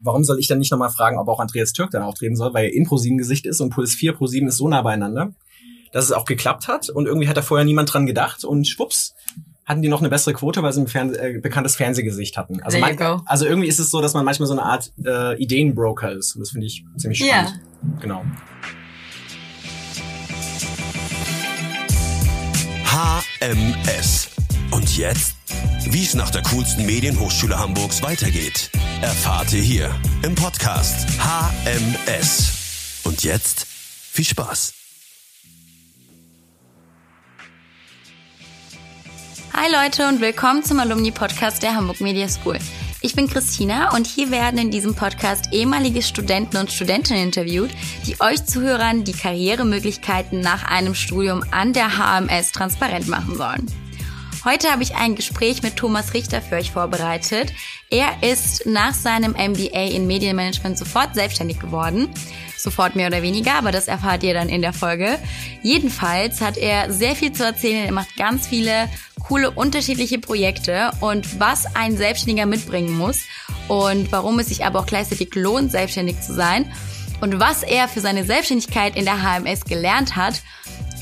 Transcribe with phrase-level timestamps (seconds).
[0.00, 2.66] warum soll ich dann nicht nochmal fragen, ob auch Andreas Türk dann auftreten soll, weil
[2.66, 5.32] er in ProSieben Gesicht ist und Puls 4 ProSieben ist so nah beieinander,
[5.92, 9.14] dass es auch geklappt hat und irgendwie hat da vorher niemand dran gedacht und schwupps
[9.66, 12.60] hatten die noch eine bessere Quote, weil sie ein Fern äh, bekanntes Fernsehgesicht hatten.
[12.62, 16.10] Also, man, also irgendwie ist es so, dass man manchmal so eine Art äh, Ideenbroker
[16.12, 17.60] ist und das finde ich ziemlich spannend.
[17.82, 18.00] Ja.
[18.00, 18.24] Genau.
[22.84, 24.39] HMS.
[24.70, 25.34] Und jetzt?
[25.86, 28.70] Wie es nach der coolsten Medienhochschule Hamburgs weitergeht,
[29.02, 33.00] erfahrt ihr hier im Podcast HMS.
[33.02, 34.74] Und jetzt viel Spaß.
[39.52, 42.58] Hi Leute und willkommen zum Alumni-Podcast der Hamburg Media School.
[43.02, 47.70] Ich bin Christina und hier werden in diesem Podcast ehemalige Studenten und Studentinnen interviewt,
[48.06, 53.89] die euch Zuhörern die Karrieremöglichkeiten nach einem Studium an der HMS transparent machen sollen.
[54.42, 57.52] Heute habe ich ein Gespräch mit Thomas Richter für euch vorbereitet.
[57.90, 62.08] Er ist nach seinem MBA in Medienmanagement sofort selbstständig geworden.
[62.56, 65.18] Sofort mehr oder weniger, aber das erfahrt ihr dann in der Folge.
[65.62, 67.84] Jedenfalls hat er sehr viel zu erzählen.
[67.84, 68.88] Er macht ganz viele
[69.22, 73.24] coole unterschiedliche Projekte und was ein Selbstständiger mitbringen muss
[73.68, 76.72] und warum es sich aber auch gleichzeitig lohnt, selbstständig zu sein
[77.20, 80.40] und was er für seine Selbstständigkeit in der HMS gelernt hat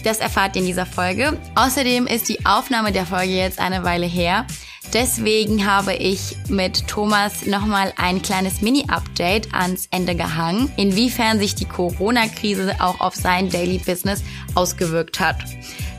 [0.08, 1.38] das erfahrt ihr in dieser Folge.
[1.54, 4.46] Außerdem ist die Aufnahme der Folge jetzt eine Weile her.
[4.94, 11.66] Deswegen habe ich mit Thomas nochmal ein kleines Mini-Update ans Ende gehangen, inwiefern sich die
[11.66, 14.22] Corona-Krise auch auf sein Daily Business
[14.54, 15.36] ausgewirkt hat.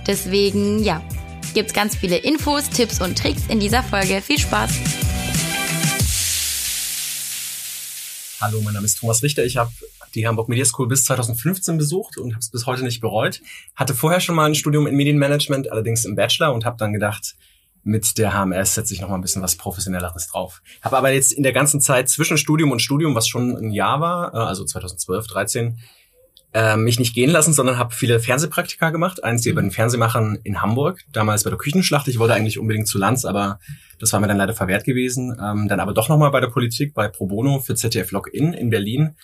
[0.07, 1.03] Deswegen, ja,
[1.53, 4.23] gibt's ganz viele Infos, Tipps und Tricks in dieser Folge.
[4.23, 4.71] Viel Spaß!
[8.41, 9.45] Hallo, mein Name ist Thomas Richter.
[9.45, 9.71] Ich habe
[10.15, 13.41] die Hamburg Media School bis 2015 besucht und habe es bis heute nicht bereut.
[13.75, 17.35] Hatte vorher schon mal ein Studium in Medienmanagement, allerdings im Bachelor und habe dann gedacht,
[17.83, 20.61] mit der HMS setze ich noch mal ein bisschen was Professionelleres drauf.
[20.81, 24.02] Habe aber jetzt in der ganzen Zeit zwischen Studium und Studium, was schon ein Jahr
[24.02, 25.80] war, äh, also 2012, 13,
[26.53, 29.23] äh, mich nicht gehen lassen, sondern habe viele Fernsehpraktika gemacht.
[29.23, 32.08] Eins hier bei den Fernsehmachern in Hamburg, damals bei der Küchenschlacht.
[32.08, 33.59] Ich wollte eigentlich unbedingt zu Lanz, aber
[33.99, 35.37] das war mir dann leider verwehrt gewesen.
[35.42, 38.69] Ähm, dann aber doch nochmal bei der Politik, bei Pro Bono für ZDF Login in
[38.69, 39.15] Berlin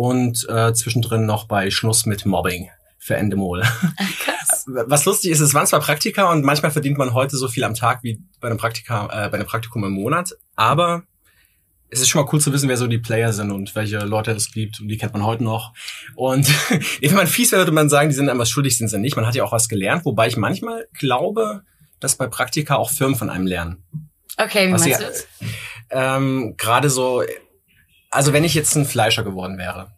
[0.00, 3.60] und äh, zwischendrin noch bei Schluss mit Mobbing für Endemol.
[4.20, 4.64] Krass.
[4.66, 7.74] Was lustig ist, es waren zwar Praktika und manchmal verdient man heute so viel am
[7.74, 11.02] Tag wie bei einem Praktika, äh, bei einem Praktikum im Monat, aber
[11.90, 14.30] es ist schon mal cool zu wissen, wer so die Player sind und welche Leute
[14.30, 15.74] es gibt und die kennt man heute noch.
[16.14, 16.48] Und
[17.02, 19.16] wenn man fies wäre, würde man sagen, die sind einem was schuldig, sind sie nicht.
[19.16, 21.60] Man hat ja auch was gelernt, wobei ich manchmal glaube,
[21.98, 23.84] dass bei Praktika auch Firmen von einem lernen.
[24.38, 25.26] Okay, wie was meinst du das?
[25.90, 27.22] Ähm, Gerade so,
[28.10, 29.92] also wenn ich jetzt ein Fleischer geworden wäre,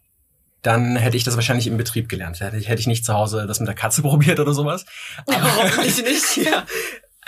[0.61, 2.39] dann hätte ich das wahrscheinlich im Betrieb gelernt.
[2.39, 4.85] Hätte ich, hätte ich nicht zu Hause das mit der Katze probiert oder sowas.
[5.25, 6.37] Aber hoffentlich nicht.
[6.47, 6.65] ja.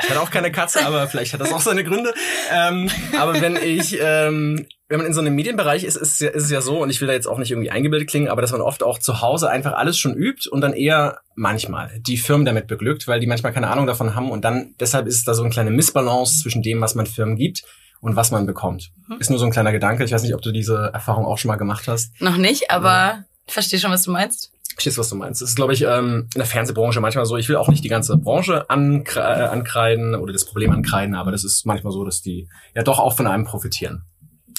[0.02, 2.14] Ich hatte auch keine Katze, aber vielleicht hat das auch seine Gründe.
[2.52, 6.30] Ähm, aber wenn ich, ähm, wenn man in so einem Medienbereich ist, ist es, ja,
[6.32, 8.42] ist es ja so, und ich will da jetzt auch nicht irgendwie eingebildet klingen, aber
[8.42, 12.18] dass man oft auch zu Hause einfach alles schon übt und dann eher manchmal die
[12.18, 15.24] Firmen damit beglückt, weil die manchmal keine Ahnung davon haben und dann deshalb ist es
[15.24, 17.64] da so eine kleine Missbalance zwischen dem, was man Firmen gibt
[18.06, 18.92] und was man bekommt.
[19.08, 19.18] Mhm.
[19.20, 20.04] Ist nur so ein kleiner Gedanke.
[20.04, 22.22] Ich weiß nicht, ob du diese Erfahrung auch schon mal gemacht hast.
[22.22, 23.26] Noch nicht, aber ja.
[23.48, 24.52] ich verstehe schon, was du meinst.
[24.74, 25.42] Verstehst, was du meinst.
[25.42, 27.36] Das ist, glaube ich, ähm, in der Fernsehbranche manchmal so.
[27.38, 31.32] Ich will auch nicht die ganze Branche ankre äh, ankreiden oder das Problem ankreiden, aber
[31.32, 34.04] das ist manchmal so, dass die ja doch auch von einem profitieren.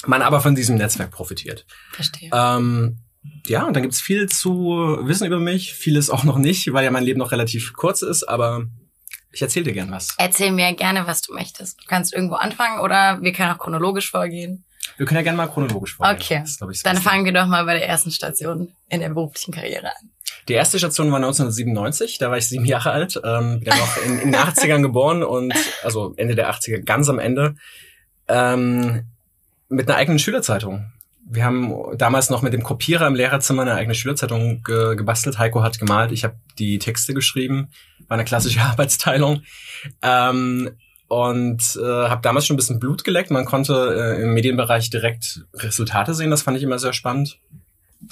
[0.05, 1.65] Man aber von diesem Netzwerk profitiert.
[1.93, 2.29] Verstehe.
[2.33, 2.97] Ähm,
[3.45, 6.91] ja, und dann gibt's viel zu wissen über mich, vieles auch noch nicht, weil ja
[6.91, 8.65] mein Leben noch relativ kurz ist, aber
[9.37, 10.15] ich erzähle dir gern was.
[10.17, 11.79] Erzähl mir gerne, was du möchtest.
[11.79, 14.65] Du kannst irgendwo anfangen oder wir können auch chronologisch vorgehen.
[14.97, 16.19] Wir können ja gerne mal chronologisch vorgehen.
[16.19, 16.43] Okay.
[16.59, 19.89] Das, ich, Dann fangen wir doch mal bei der ersten Station in der beruflichen Karriere
[19.89, 20.09] an.
[20.47, 24.19] Die erste Station war 1997, da war ich sieben Jahre alt, ähm, bin noch in,
[24.19, 25.53] in den 80ern geboren und
[25.83, 27.55] also Ende der 80er, ganz am Ende,
[28.27, 29.03] ähm,
[29.69, 30.91] mit einer eigenen Schülerzeitung.
[31.29, 35.37] Wir haben damals noch mit dem Kopierer im Lehrerzimmer eine eigene Schülerzeitung ge gebastelt.
[35.37, 37.69] Heiko hat gemalt, ich habe die Texte geschrieben,
[38.07, 39.43] war eine klassische Arbeitsteilung.
[40.01, 40.71] Ähm,
[41.07, 43.31] und äh, habe damals schon ein bisschen Blut geleckt.
[43.31, 46.31] Man konnte äh, im Medienbereich direkt Resultate sehen.
[46.31, 47.39] Das fand ich immer sehr spannend.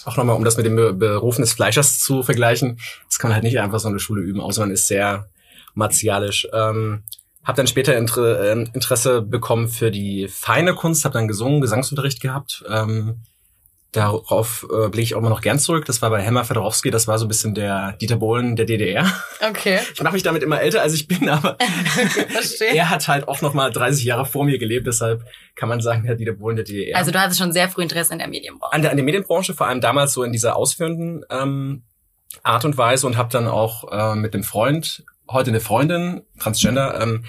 [0.06, 2.80] Auch nochmal, um das mit dem Beruf des Fleischers zu vergleichen.
[3.08, 5.30] Das kann man halt nicht einfach so in der Schule üben, außer man ist sehr
[5.74, 6.48] martialisch.
[6.54, 7.04] Ähm,
[7.44, 12.22] habe dann später Inter äh, Interesse bekommen für die feine Kunst, habe dann gesungen, Gesangsunterricht
[12.22, 12.64] gehabt.
[12.68, 13.22] Ähm,
[13.96, 15.86] Darauf äh, blicke ich auch immer noch gern zurück.
[15.86, 19.10] Das war bei Hemmer Fedorowski, das war so ein bisschen der Dieter Bohlen der DDR.
[19.48, 19.80] Okay.
[19.94, 21.58] Ich mache mich damit immer älter, als ich bin, aber
[22.74, 25.24] er hat halt auch noch mal 30 Jahre vor mir gelebt, deshalb
[25.56, 26.98] kann man sagen, der Dieter Bohlen der DDR.
[26.98, 28.74] Also du hattest schon sehr früh Interesse in der Medienbranche.
[28.74, 31.84] An der, an der Medienbranche, vor allem damals so in dieser ausführenden ähm,
[32.44, 37.00] Art und Weise und habe dann auch äh, mit dem Freund, heute eine Freundin, Transgender,
[37.02, 37.24] ähm,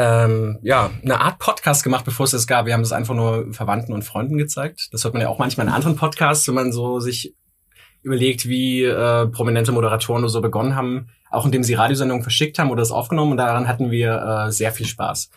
[0.00, 2.66] ähm, ja, eine Art Podcast gemacht, bevor es das gab.
[2.66, 4.90] Wir haben das einfach nur Verwandten und Freunden gezeigt.
[4.92, 7.34] Das hört man ja auch manchmal in anderen Podcasts, wenn man so sich
[8.02, 12.82] überlegt, wie äh, prominente Moderatoren so begonnen haben, auch indem sie Radiosendungen verschickt haben oder
[12.82, 13.32] das aufgenommen.
[13.32, 15.30] Und daran hatten wir äh, sehr viel Spaß.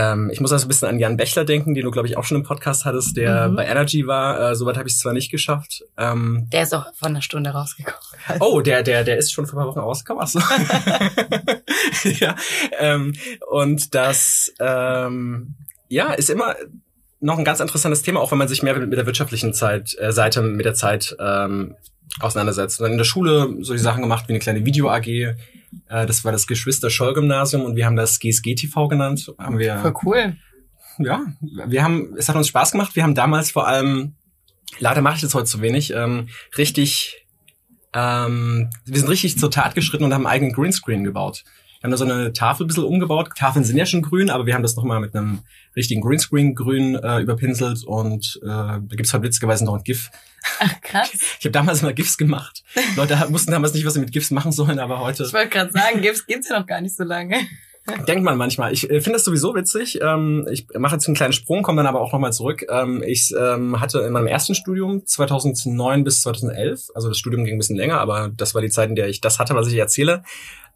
[0.00, 2.22] Ähm, ich muss also ein bisschen an Jan Bechler denken, den du, glaube ich, auch
[2.24, 3.56] schon im Podcast hattest, der Mhm.
[3.56, 4.50] bei Energy war.
[4.52, 5.82] Äh, Soweit habe ich es zwar nicht geschafft.
[5.96, 7.98] Ähm, Der ist auch von einer Stunde rausgekommen.
[8.40, 10.22] Oh, der, der, der ist schon vor ein paar Wochen rausgekommen.
[10.22, 10.38] Ach so.
[12.20, 12.36] ja,
[12.78, 13.14] ähm,
[13.50, 15.54] und das, ähm,
[15.88, 16.54] ja, ist immer
[17.20, 20.12] noch ein ganz interessantes Thema, auch wenn man sich mehr mit der wirtschaftlichen Zeit, äh,
[20.12, 21.74] Seite mit der Zeit ähm,
[22.20, 22.78] auseinandersetzt.
[22.80, 25.34] Und dann in der Schule so die Sachen gemacht wie eine kleine Video-AG.
[25.88, 29.32] Äh, das war das Geschwister-Scholl-Gymnasium und wir haben das GSG-TV genannt.
[29.38, 30.36] Haben wir Voll cool.
[30.98, 32.96] ja, wir haben, es hat uns Spaß gemacht.
[32.96, 34.14] Wir haben damals vor allem,
[34.78, 37.26] leider mache ich das heute zu wenig, ähm, richtig,
[37.94, 41.44] ähm, wir sind richtig zur Tat geschritten und haben einen eigenen Greenscreen gebaut.
[41.80, 43.30] Wir haben da so eine Tafel ein bisschen umgebaut.
[43.36, 45.40] Tafeln sind ja schon grün, aber wir haben das nochmal mit einem
[45.76, 50.10] richtigen Greenscreen grün äh, überpinselt und äh, da gibt's halt witzigerweise noch ein GIF.
[50.60, 51.10] Ach, krass.
[51.38, 52.62] Ich habe damals mal GIFs gemacht.
[52.96, 55.70] Leute wussten damals nicht, was sie mit GIFs machen sollen, aber heute Ich wollte gerade
[55.70, 57.36] sagen, Gips gibt's ja noch gar nicht so lange.
[58.06, 58.72] Denkt man manchmal.
[58.72, 60.00] Ich äh, finde das sowieso witzig.
[60.02, 62.66] Ähm, ich mache jetzt einen kleinen Sprung, komme dann aber auch nochmal zurück.
[62.70, 67.54] Ähm, ich ähm, hatte in meinem ersten Studium 2009 bis 2011, also das Studium ging
[67.54, 69.76] ein bisschen länger, aber das war die Zeit, in der ich das hatte, was ich
[69.76, 70.22] erzähle,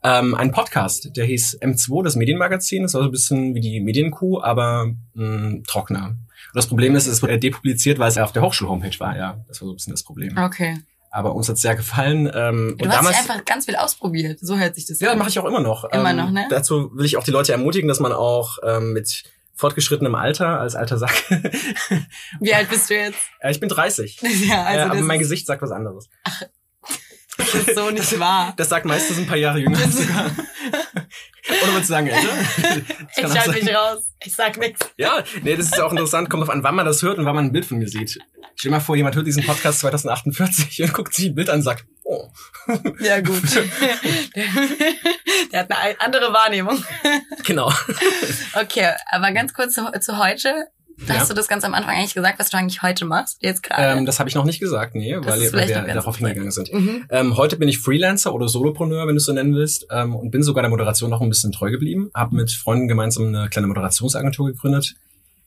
[0.04, 2.82] einen Podcast, der hieß M2, das Medienmagazin.
[2.82, 6.16] Das war so ein bisschen wie die Medienkuh, aber mh, trockener.
[6.52, 9.16] Und das Problem ist, es wurde publiziert, weil es auf der Hochschul-Homepage war.
[9.16, 10.36] Ja, das war so ein bisschen das Problem.
[10.36, 10.78] Okay.
[11.10, 12.30] Aber uns hat's sehr gefallen.
[12.34, 14.38] Ähm, Du hast einfach ganz viel ausprobiert.
[14.40, 15.18] So hört sich das ja, an.
[15.18, 15.84] mache ich auch immer noch.
[15.84, 16.46] Immer ähm, noch, ne?
[16.50, 20.74] Dazu will ich auch die Leute ermutigen, dass man auch ähm, mit fortgeschrittenem Alter, als
[20.74, 21.12] alter Sack,
[22.40, 23.18] Wie alt bist du jetzt?
[23.40, 24.20] äh, ich bin 30.
[24.46, 26.08] Ja, also äh, aber mein Gesicht sagt was anderes.
[27.36, 28.54] das ist so nicht wahr.
[28.56, 29.78] Das sagt meistens ein paar Jahre jünger
[31.48, 32.10] Oder würdest du sagen,
[33.16, 34.12] Ich schalte mich raus.
[34.24, 34.80] Ich sag nichts.
[34.96, 36.30] Ja, nee, das ist auch interessant.
[36.30, 38.18] Kommt drauf an, wann man das hört und wann man ein Bild von mir sieht.
[38.54, 41.56] Stell dir mal vor, jemand hört diesen Podcast 2048 und guckt sich ein Bild an
[41.56, 42.28] und sagt, oh.
[43.00, 43.42] Ja, gut.
[44.36, 44.44] Der,
[45.52, 46.82] der hat eine andere Wahrnehmung.
[47.44, 47.72] Genau.
[48.54, 50.68] Okay, aber ganz kurz zu, zu heute.
[51.06, 51.14] Ja.
[51.14, 53.38] Hast du das ganz am Anfang eigentlich gesagt, was du eigentlich heute machst?
[53.40, 53.98] Jetzt gerade?
[53.98, 56.72] Ähm, das habe ich noch nicht gesagt, nee, Das weil, weil wir darauf hingegangen sind.
[56.72, 57.04] mhm.
[57.10, 60.30] Ähm, heute bin ich Freelancer oder Solopreneur, wenn du es so nennen willst, ähm, und
[60.30, 62.10] bin sogar der Moderation noch ein bisschen treu geblieben.
[62.14, 64.94] Hab mit Freunden gemeinsam eine kleine Moderationsagentur gegründet.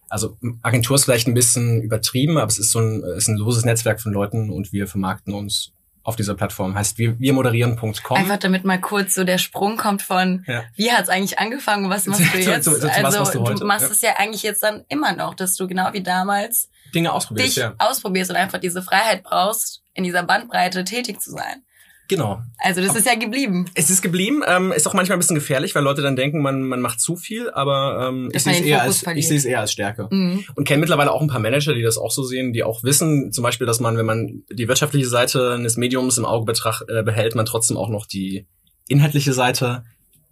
[0.10, 3.66] Also Agentur ist vielleicht ein bisschen übertrieben, aber es ist so ein, ist ein loses
[3.66, 5.72] Netzwerk von Leuten und wir vermarkten uns
[6.06, 6.76] auf dieser Plattform.
[6.76, 8.16] Heißt wir, wir moderieren.com.
[8.18, 10.64] Einfach damit mal kurz so der Sprung kommt von, Ja.
[10.76, 12.64] wie hat's eigentlich angefangen, was machst du jetzt?
[12.64, 13.66] zu- zu- zu also machst du heute?
[13.66, 13.92] machst Ja.
[13.92, 17.56] es ja eigentlich jetzt dann immer noch, dass du genau wie damals Dinge ausprobiert, dich
[17.58, 17.74] ja.
[17.80, 21.64] ausprobierst und einfach diese Freiheit brauchst, in dieser Bandbreite tätig zu sein.
[22.08, 22.42] Genau.
[22.60, 23.66] Also das ist ja geblieben.
[23.74, 26.62] Es ist geblieben, ähm, ist auch manchmal ein bisschen gefährlich, weil Leute dann denken, man,
[26.64, 29.46] man macht zu viel, aber ähm, Dass ich sehe es eher als ich sehe es
[29.46, 30.08] eher als Stärke.
[30.12, 30.44] Mhm.
[30.56, 33.32] Und kenne mittlerweile auch ein paar Manager, die das auch so sehen, die auch wissen,
[33.32, 37.04] zum Beispiel, dass man, wenn man die wirtschaftliche Seite eines Mediums im Auge betracht, äh,
[37.04, 38.46] behält, man trotzdem auch noch die
[38.88, 39.84] inhaltliche Seite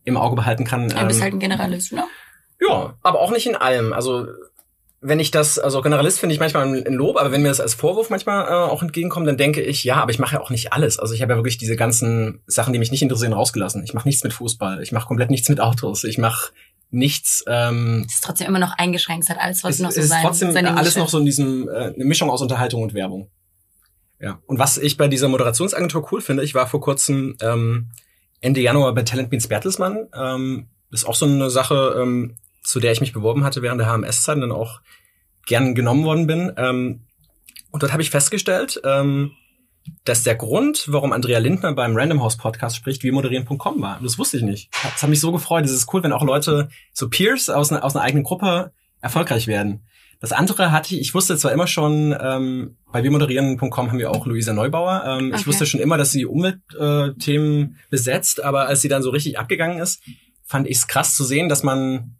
[0.03, 0.89] im Auge behalten kann.
[0.89, 2.03] Du bist Ähm, halt ein Generalist, ne?
[2.61, 3.93] ja, aber auch nicht in allem.
[3.93, 4.27] Also
[5.03, 7.73] wenn ich das, also Generalist finde ich manchmal ein Lob, aber wenn mir das als
[7.73, 10.71] Vorwurf manchmal äh, auch entgegenkommt, dann denke ich, ja, aber ich mache ja auch nicht
[10.71, 10.97] alles.
[10.97, 13.83] Also ich habe ja wirklich diese ganzen Sachen, die mich nicht interessieren, rausgelassen.
[13.83, 16.53] Ich mache nichts mit Fußball, ich mache komplett nichts mit Autos, ich mache
[16.89, 17.44] nichts.
[17.47, 20.05] Ähm, Es ist trotzdem immer noch eingeschränkt, es hat alles, was es, noch so es
[20.05, 22.94] ist sein trotzdem seine alles noch so in diesem äh, eine Mischung aus Unterhaltung und
[22.94, 23.29] Werbung.
[24.21, 24.39] Ja.
[24.45, 27.89] Und was ich bei dieser Moderationsagentur cool finde, ich war vor kurzem ähm,
[28.39, 30.07] Ende Januar bei Talent Meets Bertelsmann.
[30.15, 33.79] Ähm, das ist auch so eine Sache, ähm, zu der ich mich beworben hatte während
[33.82, 34.82] der HMS-Zeit und dann auch
[35.46, 36.51] gern genommen worden bin.
[36.58, 37.01] Ähm,
[37.72, 39.32] und dort habe ich festgestellt, ähm,
[40.05, 43.98] dass der Grund, warum Andrea Lindner beim Random House Podcast spricht, wie moderieren.com war.
[43.98, 44.70] Und das wusste ich nicht.
[44.82, 45.65] Das hat mich so gefreut.
[45.65, 49.48] Es ist cool, wenn auch Leute, so Peers aus einer, aus einer eigenen Gruppe erfolgreich
[49.48, 49.82] werden.
[50.22, 54.25] Das andere hatte ich, ich wusste zwar immer schon, ähm, bei wirmoderieren.com haben wir auch
[54.25, 55.03] Luisa Neubauer.
[55.05, 55.48] Ähm, Ich Okay.
[55.48, 59.79] wusste schon immer, dass sie Umweltthemen äh, besetzt, aber als sie dann so richtig abgegangen
[59.79, 60.01] ist,
[60.46, 62.15] fand ich es krass zu sehen, dass man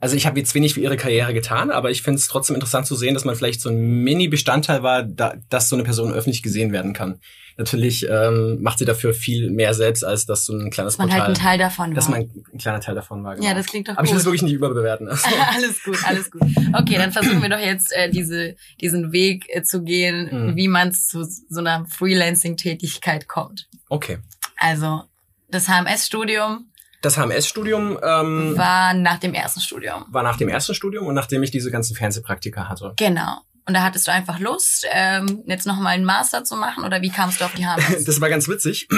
[0.00, 2.86] also ich habe jetzt wenig für ihre Karriere getan, aber ich finde es trotzdem interessant
[2.86, 6.42] zu sehen, dass man vielleicht so ein Mini-Bestandteil war, da, dass so eine Person öffentlich
[6.42, 7.20] gesehen werden kann.
[7.56, 11.08] Natürlich ähm, macht sie dafür viel mehr selbst, als dass so ein kleines dass man
[11.08, 12.12] Portal, halt ein Teil davon dass war.
[12.20, 13.34] man ein kleiner Teil davon war.
[13.34, 13.48] Genau.
[13.48, 14.20] Ja, das klingt doch aber ich will gut.
[14.20, 15.08] es wirklich nicht überbewerten.
[15.08, 15.26] Also,
[15.56, 16.42] alles gut, alles gut.
[16.74, 20.54] Okay, dann versuchen wir doch jetzt äh, diese, diesen Weg äh, zu gehen, Mhm.
[20.56, 23.66] wie man zu so einer Freelancing-Tätigkeit kommt.
[23.88, 24.18] okay.
[24.60, 25.02] Also
[25.50, 26.66] das HMS-Studium
[27.02, 30.06] Das HMS-Studium ähm, war, war nach dem ersten Studium.
[30.10, 32.94] nach dem ersten Studium und nachdem ich diese ganzen Fernsehpraktika hatte.
[32.96, 33.40] Genau.
[33.66, 37.10] Und da hattest du einfach Lust, ähm, jetzt nochmal einen Master zu machen oder wie
[37.10, 38.04] kamst du auf die HMS?
[38.06, 38.88] Das war ganz witzig.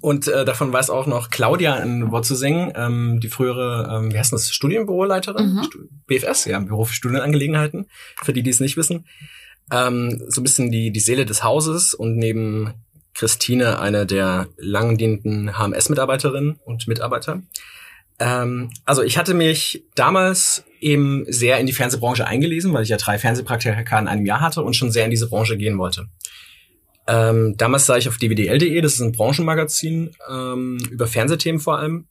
[0.00, 1.84] Und äh, davon weiß auch noch Claudia
[2.22, 5.54] zu singen, ähm, die frühere, ähm, wie heißt das, Studienbüroleiterin?
[5.54, 5.68] Mhm.
[6.06, 7.86] BFS, ja, Büro für Studienangelegenheiten,
[8.22, 9.06] für die, die es nicht wissen.
[9.72, 12.83] Ähm, so ein bisschen die, die Seele des Hauses und neben
[13.14, 17.42] Christine eine der langdienenden HMS-Mitarbeiterinnen und Mitarbeiter.
[18.18, 22.96] Ähm, also ich hatte mich damals eben sehr in die Fernsehbranche eingelesen, weil ich ja
[22.96, 26.08] drei Fernsehpraktika in einem Jahr hatte und schon sehr in diese Branche gehen wollte.
[27.06, 32.06] Ähm, damals sah ich auf dvdl.de, das ist ein Branchenmagazin ähm, über Fernsehthemen vor allem,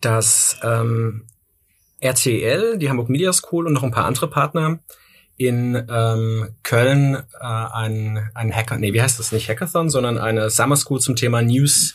[0.00, 1.26] dass ähm,
[2.00, 4.80] RTL, die Hamburg Media School und noch ein paar andere Partner
[5.40, 10.50] in ähm, Köln äh, ein, ein Hacker, nee, wie heißt das nicht Hackathon, sondern eine
[10.50, 11.94] Summer School zum Thema News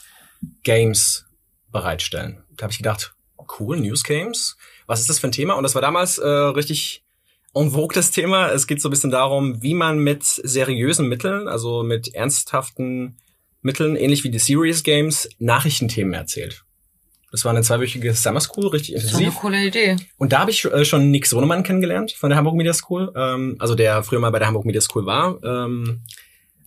[0.63, 1.27] Games
[1.71, 2.43] bereitstellen.
[2.57, 3.13] Da habe ich gedacht,
[3.59, 5.53] cool, News Games, was ist das für ein Thema?
[5.53, 7.03] Und das war damals äh, richtig
[7.53, 8.49] en vogue das Thema.
[8.49, 13.19] Es geht so ein bisschen darum, wie man mit seriösen Mitteln, also mit ernsthaften
[13.61, 16.64] Mitteln, ähnlich wie die Serious Games, Nachrichtenthemen erzählt.
[17.35, 19.41] Das war eine zweiwöchige Summer School, richtig Das ist doch eine intensiv.
[19.41, 19.97] coole Idee.
[20.17, 23.57] Und da habe ich äh, schon Nick Sonemann kennengelernt von der Hamburg Media School, ähm,
[23.59, 25.99] also der früher mal bei der Hamburg Media School war ähm,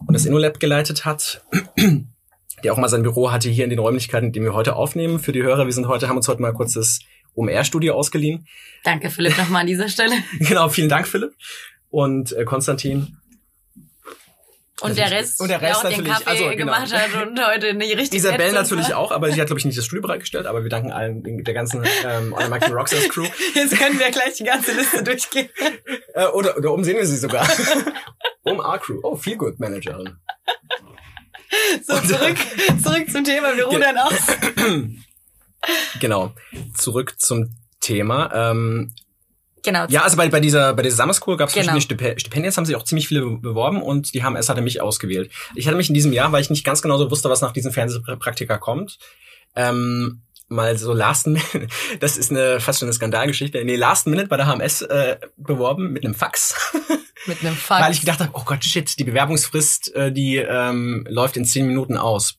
[0.07, 1.43] und das InnoLab geleitet hat,
[2.65, 5.19] der auch mal sein Büro hatte hier in den Räumlichkeiten, in denen wir heute aufnehmen.
[5.21, 6.99] Für die Hörer, wir sind heute, haben uns heute mal kurz das
[7.35, 8.47] OMR-Studio ausgeliehen.
[8.85, 10.17] Danke, Philipp, nochmal an dieser Stelle.
[10.41, 11.33] genau, vielen Dank, Philipp.
[11.89, 13.17] Und äh, Konstantin.
[14.81, 16.57] Und der Rest, Und der Rest der auch den natürlich, Kaffee also, genau.
[16.57, 19.65] gemacht hat und heute nicht richtig Isabel ätzend natürlich auch, aber sie hat, glaube ich,
[19.65, 23.27] nicht das Studio bereitgestellt, aber wir danken allen, der ganzen ähm, Honor Max Rockstars Crew.
[23.55, 25.49] Jetzt können wir gleich die ganze Liste durchgehen.
[26.15, 27.47] Äh, oder, oder oben sehen wir sie sogar.
[28.45, 28.99] OMR Crew.
[29.03, 30.17] Oh, Feel Good Managerin.
[31.87, 32.37] So, zurück,
[32.83, 33.57] zurück zum Thema.
[33.57, 34.21] Wir rudern aus.
[36.01, 36.35] Genau.
[36.75, 38.51] Zurück zum Thema.
[38.51, 38.95] Ähm,
[39.65, 39.87] Genau.
[39.89, 41.73] ja, also bei, bei dieser bei dieser Summer School gab es Genau.
[41.73, 41.81] verschiedene
[42.15, 45.31] Stipe- Stipendien, haben sich auch ziemlich viele be- beworben und die HMS hatte mich ausgewählt.
[45.55, 47.53] Ich hatte mich in diesem Jahr, weil ich nicht ganz genau so wusste, was nach
[47.53, 48.99] diesem Fernsehpraktika kommt,
[49.57, 51.67] ähm, mal so Last Minute,
[52.01, 55.93] das ist eine fast schon eine Skandalgeschichte, nee, Last Minute bei der HMS äh, beworben
[55.93, 56.55] mit einem Fax.
[57.27, 57.85] Mit einem Fax.
[57.85, 61.67] Weil ich gedacht habe, oh Gott, shit, die Bewerbungsfrist, äh, die ähm, läuft in zehn
[61.67, 62.37] Minuten aus.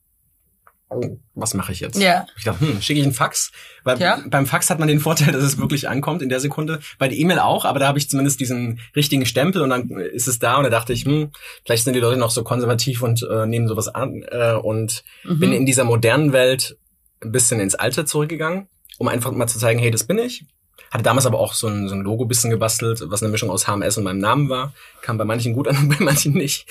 [0.92, 2.00] Oh, was mache ich jetzt?
[2.02, 2.26] ja.
[2.38, 3.52] Ich dachte, hm, schicke ich einen Fax?
[3.84, 4.24] Weil Ja.
[4.28, 6.80] beim Fax hat man den Vorteil, dass es wirklich ankommt in der Sekunde.
[6.98, 10.28] Bei der E-Mail auch, aber da habe ich zumindest diesen richtigen Stempel und dann ist
[10.28, 11.32] es da und da dachte ich, hm,
[11.66, 15.40] vielleicht sind die Leute noch so konservativ und äh, nehmen sowas an äh, und Mhm.
[15.40, 16.78] bin in dieser modernen Welt
[17.22, 18.68] ein bisschen ins Alter zurückgegangen,
[18.98, 20.46] um einfach mal zu zeigen, hey, das bin ich.
[20.92, 23.68] Hatte damals aber auch so ein, so ein Logo bisschen gebastelt, was eine Mischung aus
[23.68, 24.74] HMS und meinem Namen war.
[25.02, 26.66] Kam bei manchen gut an und bei manchen nicht.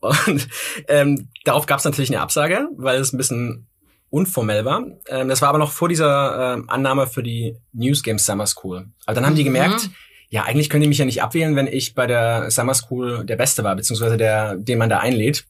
[0.00, 0.48] Und
[0.88, 3.66] ähm, darauf gab es natürlich eine Absage, weil es ein bisschen
[4.10, 4.82] unformell war.
[5.08, 8.88] Ähm, das war aber noch vor dieser ähm, Annahme für die News Games Summer School.
[9.06, 9.46] Aber dann haben die Mhm.
[9.46, 9.90] gemerkt,
[10.30, 13.36] ja, eigentlich können die mich ja nicht abwählen, wenn ich bei der Summer School der
[13.36, 15.44] Beste war, beziehungsweise der, den man da einlädt.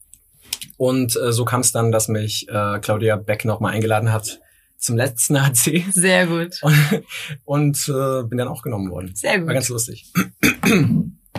[0.77, 4.39] Und äh, so kam es dann, dass mich äh, Claudia Beck nochmal eingeladen hat
[4.81, 6.59] zum letzten HC Sehr gut.
[6.61, 7.03] und,
[7.45, 9.11] und äh, bin dann auch genommen worden.
[9.15, 9.53] Sehr War gut.
[9.53, 10.11] ganz lustig.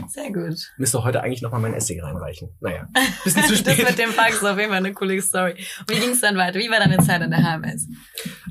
[0.09, 0.57] Sehr gut.
[0.79, 2.49] Müsste heute eigentlich nochmal mein Essay reinreichen.
[2.61, 2.87] Naja,
[3.25, 3.87] bisschen zu Das spät.
[3.89, 5.53] mit dem Fax ist auf jeden Fall eine coole Story.
[5.81, 6.59] Und wie ging es dann weiter?
[6.59, 7.89] Wie war deine Zeit an der HMS?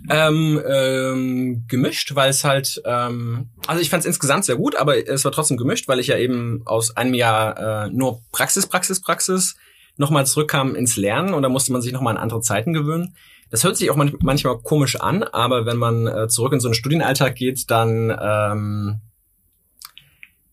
[0.10, 5.08] Ähm, ähm, gemischt, weil es halt, ähm, also ich fand es insgesamt sehr gut, aber
[5.08, 9.02] es war trotzdem gemischt, weil ich ja eben aus einem Jahr äh, nur Praxis, Praxis,
[9.02, 9.56] Praxis
[9.98, 13.16] nochmal zurückkam ins Lernen und da musste man sich nochmal an andere Zeiten gewöhnen.
[13.52, 16.70] Das hört sich auch man manchmal komisch an, aber wenn man äh, zurück in so
[16.70, 19.02] einen Studienalltag geht, dann ähm,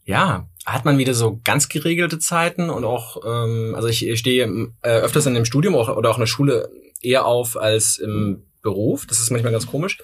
[0.04, 4.44] ja, hat man wieder so ganz geregelte Zeiten und auch, ähm, also ich, ich stehe
[4.82, 8.42] äh, öfters in dem Studium auch, oder auch in der Schule eher auf als im
[8.62, 9.06] Beruf.
[9.06, 9.98] Das ist manchmal ganz komisch.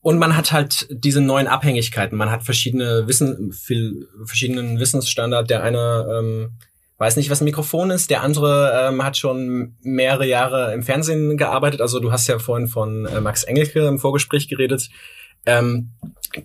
[0.00, 2.16] Und man hat halt diese neuen Abhängigkeiten.
[2.16, 5.50] Man hat verschiedene Wissen, viel, verschiedenen Wissensstandard.
[5.50, 6.52] Der eine ähm,
[6.98, 8.10] weiß nicht, was ein Mikrofon ist.
[8.10, 11.80] Der andere ähm, hat schon mehrere Jahre im Fernsehen gearbeitet.
[11.80, 14.90] Also du hast ja vorhin von äh, Max Engelke im Vorgespräch geredet,
[15.46, 15.90] ähm,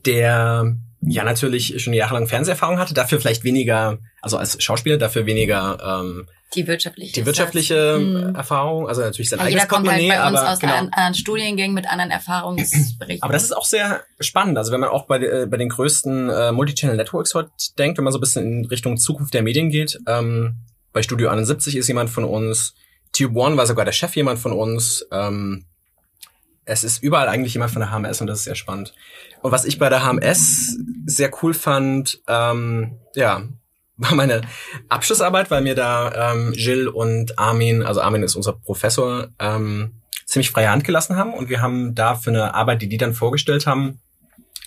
[0.05, 6.01] der ja natürlich schon jahrelang Fernseherfahrung hatte, dafür vielleicht weniger, also als Schauspieler dafür weniger
[6.01, 7.13] ähm, Die wirtschaftliche.
[7.13, 8.35] die wirtschaftliche Mhm.
[8.35, 10.73] Erfahrung, also natürlich sein Ja, eigenes jeder kommt halt bei uns aus genau.
[10.75, 13.23] anderen Studiengängen mit anderen Erfahrungsberichten.
[13.23, 14.57] Aber das ist auch sehr spannend.
[14.57, 18.03] Also wenn man auch bei, äh, bei den größten äh, Multichannel Networks heute denkt, wenn
[18.03, 20.55] man so ein bisschen in Richtung Zukunft der Medien geht, ähm,
[20.91, 22.73] bei Studio 71 ist jemand von uns,
[23.13, 25.05] Tube One war sogar der Chef jemand von uns.
[25.11, 25.65] Ähm,
[26.69, 28.93] es ist überall eigentlich jemand von der HMS und das ist sehr spannend.
[29.41, 33.43] Und was ich bei der HMS sehr cool fand, ähm, ja,
[33.97, 34.41] war meine
[34.87, 39.95] Abschlussarbeit, weil mir da ähm, Jill und Armin, also Armin ist unser Professor, ähm,
[40.25, 43.13] ziemlich freie Hand gelassen haben und wir haben da für eine Arbeit, die die dann
[43.13, 43.99] vorgestellt haben,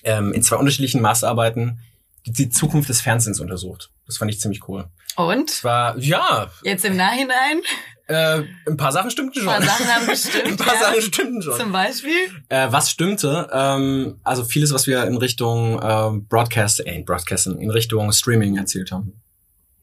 [0.03, 1.81] ähm, in zwei unterschiedlichen Maßarbeiten
[2.27, 3.91] die, die Zukunft des Fernsehens untersucht.
[4.07, 4.87] Das fand ich ziemlich cool.
[5.17, 5.51] Und?
[5.51, 7.61] Es war, ja, Jetzt im Nachhinein?
[8.09, 9.49] Äh, ein paar Sachen stimmten schon.
[9.49, 10.45] Ein paar Sachen haben gestimmt.
[10.47, 10.81] ein paar ja.
[10.81, 11.57] Sachen stimmten schon.
[11.59, 12.31] Zum Beispiel?
[12.49, 13.49] Äh, was stimmte?
[13.53, 18.93] Ähm, also vieles, was wir in Richtung äh, Broadcast, äh, Broadcasting, in Richtung Streaming erzählt
[18.93, 19.21] haben,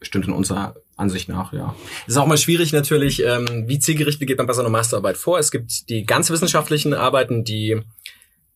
[0.02, 1.76] stimmt in unserer Ansicht nach, ja.
[2.08, 5.18] Es ist auch mal schwierig natürlich, ähm, wie zielgerichtet geht man bei so einer Masterarbeit
[5.18, 5.40] vor.
[5.40, 7.82] Es gibt die ganz wissenschaftlichen Arbeiten, die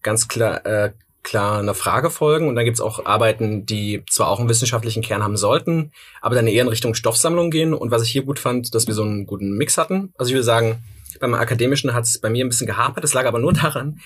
[0.01, 0.91] ganz klar, äh,
[1.24, 2.48] klar einer Frage folgen.
[2.48, 6.48] Und dann gibt's auch Arbeiten, die zwar auch einen wissenschaftlichen Kern haben sollten, aber dann
[6.48, 7.74] eher in Richtung Stoffsammlung gehen.
[7.74, 10.13] Und was ich hier gut fand, dass wir so einen guten Mix hatten.
[10.18, 10.84] Also ich würde sagen,
[11.20, 13.03] beim Akademischen hat's bei mir ein bisschen gehapert.
[13.03, 14.00] Das lag aber nur daran,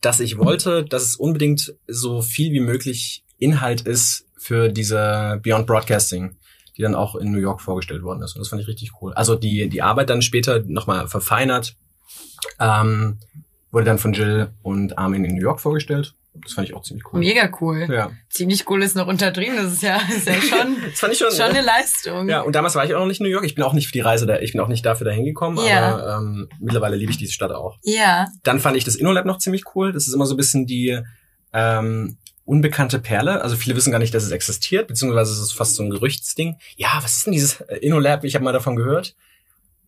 [0.00, 5.66] dass ich wollte, dass es unbedingt so viel wie möglich Inhalt ist für diese Beyond
[5.66, 6.36] Broadcasting,
[6.76, 8.34] die dann auch in New York vorgestellt worden ist.
[8.34, 9.12] Und das fand ich richtig cool.
[9.14, 11.76] Also die, die Arbeit dann später nochmal verfeinert,
[12.60, 13.18] ähm,
[13.70, 16.14] wurde dann von Jill und Armin in New York vorgestellt.
[16.42, 17.20] Das fand ich auch ziemlich cool.
[17.20, 17.86] Mega cool.
[17.90, 18.10] Ja.
[18.30, 19.56] Ziemlich cool ist noch untertrieben.
[19.56, 21.30] Das ist ja, ist ja schon, Das fand ich schon.
[21.30, 22.28] schon eine Leistung.
[22.28, 23.44] ja, und damals war ich auch noch nicht in New York.
[23.44, 25.58] Ich bin auch nicht für die Reise da, ich bin auch nicht dafür dahin gekommen,
[25.66, 25.94] Ja.
[25.96, 27.78] aber ähm, mittlerweile liebe ich diese Stadt auch.
[27.82, 28.26] Ja.
[28.42, 29.92] Dann fand ich das InnoLab noch ziemlich cool.
[29.92, 30.98] Das ist immer so ein bisschen die
[31.52, 33.42] ähm, unbekannte Perle.
[33.42, 36.56] Also viele wissen gar nicht, dass es existiert, beziehungsweise es ist fast so ein Gerüchtsding.
[36.76, 38.24] Ja, was ist denn dieses InnoLab?
[38.24, 39.14] Ich habe mal davon gehört.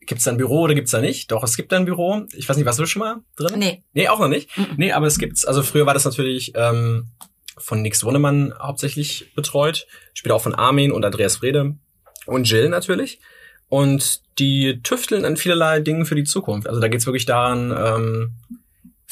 [0.08, 1.30] Gibt es da ein Büro oder gibt's da nicht?
[1.30, 2.22] Doch, es gibt da ein Büro.
[2.34, 3.58] Ich weiß nicht, warst du schon mal drin?
[3.58, 3.82] Nee.
[3.92, 4.56] Nee, auch noch nicht.
[4.56, 4.66] Mhm.
[4.78, 5.44] Nee, aber es gibt's.
[5.44, 7.08] Also früher war das natürlich ähm,
[7.58, 9.86] von Nix Wunnemann hauptsächlich betreut.
[10.14, 11.76] Später auch von Armin und Andreas Frede
[12.24, 13.20] und Jill natürlich.
[13.68, 16.66] Und die tüfteln an vielerlei Dingen für die Zukunft.
[16.66, 18.30] Also da geht's wirklich daran, ähm,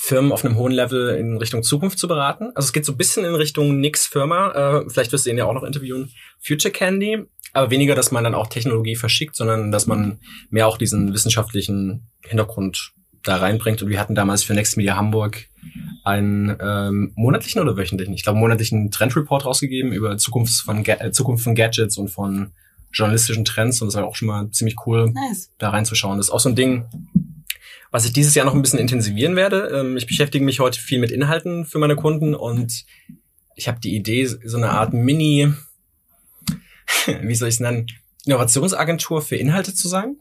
[0.06, 2.52] Firmen auf einem hohen Level in Richtung Zukunft zu beraten.
[2.54, 4.52] Also es geht so ein bisschen in Richtung Nix Firma.
[4.84, 6.12] Äh, vielleicht wirst du ihn ja auch noch interviewen.
[6.38, 7.24] Future Candy.
[7.52, 12.06] Aber weniger, dass man dann auch Technologie verschickt, sondern dass man mehr auch diesen wissenschaftlichen
[12.20, 12.92] Hintergrund
[13.24, 13.82] da reinbringt.
[13.82, 15.46] Und wir hatten damals für Next Media Hamburg
[16.04, 21.10] einen ähm, monatlichen oder wöchentlichen, ich glaube monatlichen Trendreport rausgegeben über Zukunft von, Ga äh,
[21.10, 22.52] Zukunft von Gadgets und von
[22.92, 23.82] journalistischen Trends.
[23.82, 25.50] Und das war auch schon mal ziemlich cool, Nice.
[25.58, 26.18] da reinzuschauen.
[26.18, 26.84] Das ist auch so ein Ding,
[27.96, 29.70] was ich dieses Jahr noch ein bisschen intensivieren werde.
[29.74, 32.84] Ähm, ich beschäftige mich heute viel mit Inhalten für meine Kunden und
[33.54, 35.50] ich habe die Idee, so eine Art Mini,
[37.22, 37.86] wie soll ich es nennen,
[38.26, 40.16] Innovationsagentur für Inhalte zu sein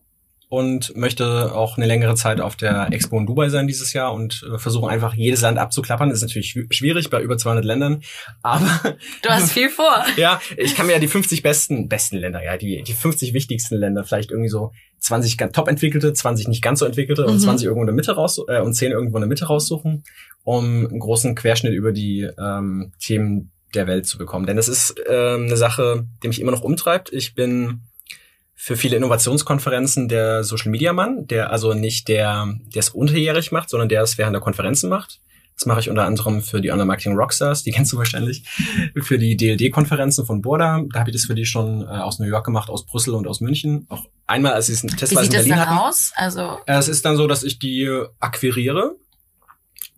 [0.49, 4.45] und möchte auch eine längere Zeit auf der Expo in Dubai sein dieses Jahr und
[4.53, 6.09] äh, versuche einfach jedes Land abzuklappern.
[6.09, 8.01] Das ist natürlich schw- schwierig bei über 200 Ländern,
[8.43, 10.03] aber Du hast viel vor.
[10.17, 13.75] ja, ich kann mir ja die 50 besten, besten Länder, ja, die, die 50 wichtigsten
[13.75, 17.39] Länder, vielleicht irgendwie so 20 ganz top entwickelte, 20 nicht ganz so entwickelte und Mhm.
[17.39, 20.03] 20 irgendwo in der Mitte raus, äh, und 10 irgendwo in der Mitte raussuchen,
[20.43, 24.45] um einen großen Querschnitt über die ähm, Themen der Welt zu bekommen.
[24.45, 27.11] Denn das ist ähm, eine Sache, die mich immer noch umtreibt.
[27.11, 27.81] Ich bin
[28.55, 33.69] für viele Innovationskonferenzen der Social Media Mann, der also nicht der, der es unterjährig macht,
[33.69, 35.19] sondern der es während der Konferenzen macht.
[35.57, 38.43] Das mache ich unter anderem für die Online Marketing Rockstars, die kennst du wahrscheinlich,
[39.01, 40.81] für die DLD-Konferenzen von Borda.
[40.91, 43.27] Da habe ich das für die schon äh, aus New York gemacht, aus Brüssel und
[43.27, 43.85] aus München.
[43.89, 45.77] Auch einmal, als sie es Wie testweise in sieht das Berlin dann hatten.
[45.89, 46.11] aus?
[46.15, 47.89] Also, Äh, Es ist dann so, dass ich die
[48.19, 48.95] akquiriere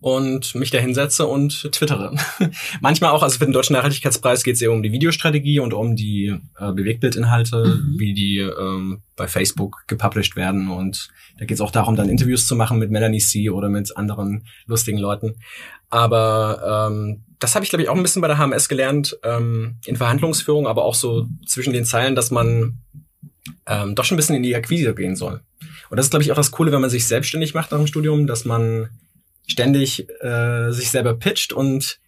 [0.00, 2.14] und mich da hinsetze und twittere.
[2.80, 5.96] Manchmal auch, also für den Deutschen Nachhaltigkeitspreis geht es eher um die Videostrategie und um
[5.96, 7.98] die äh, Bewegtbildinhalte, Mhm.
[7.98, 10.70] wie die ähm, bei Facebook gepublished werden.
[10.70, 11.08] Und
[11.38, 13.50] da geht es auch darum, dann Interviews zu machen mit Melanie C.
[13.50, 15.34] oder mit anderen lustigen Leuten.
[15.90, 19.76] Aber ähm, das habe ich, glaube ich, auch ein bisschen bei der HMS gelernt, ähm,
[19.86, 22.78] in Verhandlungsführung, aber auch so zwischen den Zeilen, dass man
[23.66, 25.40] ähm, doch schon ein bisschen in die Akquise gehen soll.
[25.90, 27.86] Und das ist, glaube ich, auch das Coole, wenn man sich selbstständig macht nach dem
[27.86, 28.90] Studium, dass man
[29.48, 32.00] ständig äh, sich selber pitcht und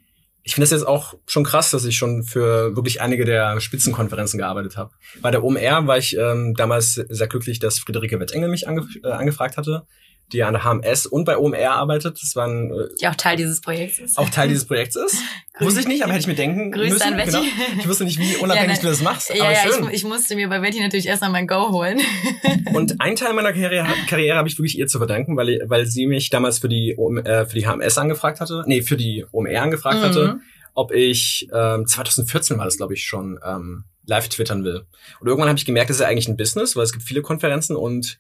[0.43, 4.39] ich finde das jetzt auch schon krass, dass ich schon für wirklich einige der Spitzenkonferenzen
[4.39, 4.91] gearbeitet habe.
[5.21, 9.09] Bei der OMR war ich ähm, damals sehr glücklich, dass Friederike Wettengel mich ange äh,
[9.09, 9.87] angefragt hatte,
[10.33, 12.19] die an der HMS und bei OMR arbeitet.
[12.23, 14.19] Das waren äh, die auch Teil dieses Projekts ist.
[14.19, 15.17] auch Teil dieses Projekts ist.
[15.61, 17.03] Wusste ich nicht, aber hätte ich mir denken Grüße müssen.
[17.03, 17.31] an Betty.
[17.33, 17.43] Genau.
[17.79, 19.29] Ich wusste nicht, wie unabhängig Ja, du das machst.
[19.35, 19.85] Ja, aber ja, schön.
[19.89, 22.01] ich, ich musste mir bei Betty natürlich erstmal mein Go holen.
[22.75, 26.07] Und einen Teil meiner Karriere, Karriere habe ich wirklich ihr zu verdanken, weil, weil sie
[26.07, 29.99] mich damals für die, äh, für die HMS angefragt hatte, nee, für die OMR angefragt
[29.99, 30.03] Mhm.
[30.03, 30.41] hatte,
[30.75, 34.87] ob ich, ähm, 2014 war das, glaube ich, schon, ähm, live twittern will.
[35.21, 37.21] Und irgendwann habe ich gemerkt, das ist ja eigentlich ein Business, weil es gibt viele
[37.23, 38.19] Konferenzen und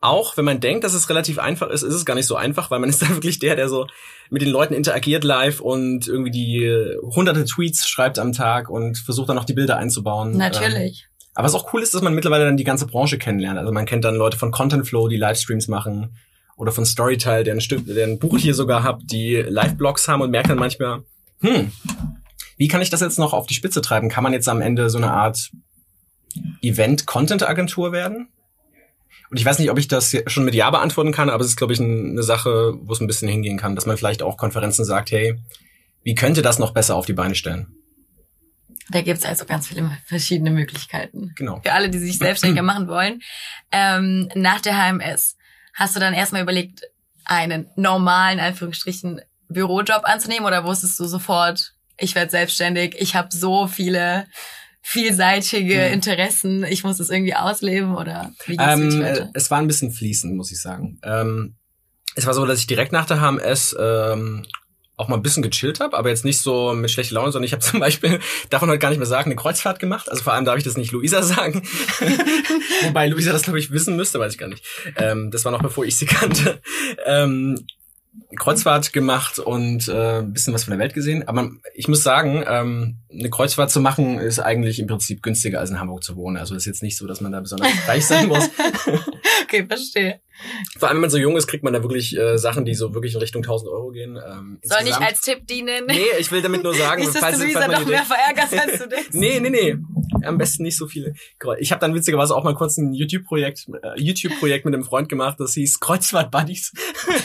[0.00, 2.70] auch wenn man denkt, dass es relativ einfach ist, ist es gar nicht so einfach,
[2.70, 3.86] weil man ist dann wirklich der, der so
[4.30, 8.98] mit den Leuten interagiert live und irgendwie die äh, hunderte Tweets schreibt am Tag und
[8.98, 10.32] versucht dann noch die Bilder einzubauen.
[10.32, 11.06] Ähm, Natürlich.
[11.34, 13.58] aber was auch cool ist, dass man mittlerweile dann die ganze Branche kennenlernt.
[13.58, 16.16] Also man kennt dann Leute von Content Flow, die Livestreams machen,
[16.56, 20.22] oder von Storytile, der ein, Stück, der ein Buch hier sogar hat, die Live-Blogs haben
[20.22, 21.02] und merkt dann manchmal,
[21.40, 21.70] hm,
[22.56, 24.08] wie kann ich das jetzt noch auf die Spitze treiben?
[24.08, 25.50] Kann man jetzt am Ende so eine Art
[26.62, 28.28] Event-Content-Agentur werden?
[29.30, 31.56] Und ich weiß nicht, ob ich das schon mit Ja beantworten kann, aber es ist,
[31.56, 34.84] glaube ich, eine Sache, wo es ein bisschen hingehen kann, dass man vielleicht auch Konferenzen
[34.84, 35.38] sagt, hey,
[36.02, 37.66] wie könnte das noch besser auf die Beine stellen?
[38.90, 41.32] Da gibt's also ganz viele verschiedene Möglichkeiten.
[41.34, 41.60] Genau.
[41.60, 43.20] Für alle, die sich selbstständiger machen wollen.
[43.72, 45.36] Ähm, nach der HMS
[45.74, 46.82] hast du dann erstmal überlegt,
[47.24, 53.66] einen normalen, Anführungsstrichen, Bürojob anzunehmen oder wusstest du sofort, ich werde selbstständig, ich habe so
[53.66, 54.26] viele
[54.88, 55.94] vielseitige Mhm.
[55.94, 59.30] Interessen, ich muss es irgendwie ausleben oder wie geht's Ähm, dir äh, weiter?
[59.34, 61.00] es war ein bisschen fließend, muss ich sagen.
[61.02, 61.56] Ähm,
[62.14, 64.46] es war so, dass ich direkt nach der HMS ähm,
[64.96, 67.52] auch mal ein bisschen gechillt habe, aber jetzt nicht so mit schlechter Laune, sondern ich
[67.52, 70.08] habe zum Beispiel, darf man heute gar nicht mehr sagen, eine Kreuzfahrt gemacht.
[70.08, 71.62] Also vor allem darf ich das nicht Luisa sagen.
[72.84, 74.64] Wobei Luisa das, glaube ich, wissen müsste, weiß ich gar nicht.
[74.96, 76.60] Ähm, das war noch bevor ich sie kannte.
[77.04, 77.66] Ähm,
[78.36, 81.26] Kreuzfahrt gemacht und äh, ein bisschen was von der Welt gesehen.
[81.26, 85.70] Aber ich muss sagen, ähm, eine Kreuzfahrt zu machen ist eigentlich im Prinzip günstiger als
[85.70, 86.36] in Hamburg zu wohnen.
[86.36, 88.48] Also ist jetzt nicht so, dass man da besonders reich sein muss.
[89.42, 90.20] Okay, verstehe.
[90.78, 92.94] Vor allem, wenn man so jung ist, kriegt man da wirklich äh, Sachen, die so
[92.94, 94.16] wirklich in Richtung 1000 Euro gehen.
[94.16, 95.86] Ähm, Soll nicht als Tipp dienen.
[95.86, 98.58] Nee, ich will damit nur sagen, dass falls, du falls Luisa man noch mehr verärgerst,
[98.58, 99.08] als du denkst.
[99.12, 99.76] Nee, nee, nee.
[100.24, 101.14] Am besten nicht so viele.
[101.58, 105.40] Ich habe dann witzigerweise auch mal kurz ein YouTube-Projekt äh, YouTube-Projekt mit einem Freund gemacht,
[105.40, 106.72] das hieß Kreuzfahrt Buddies.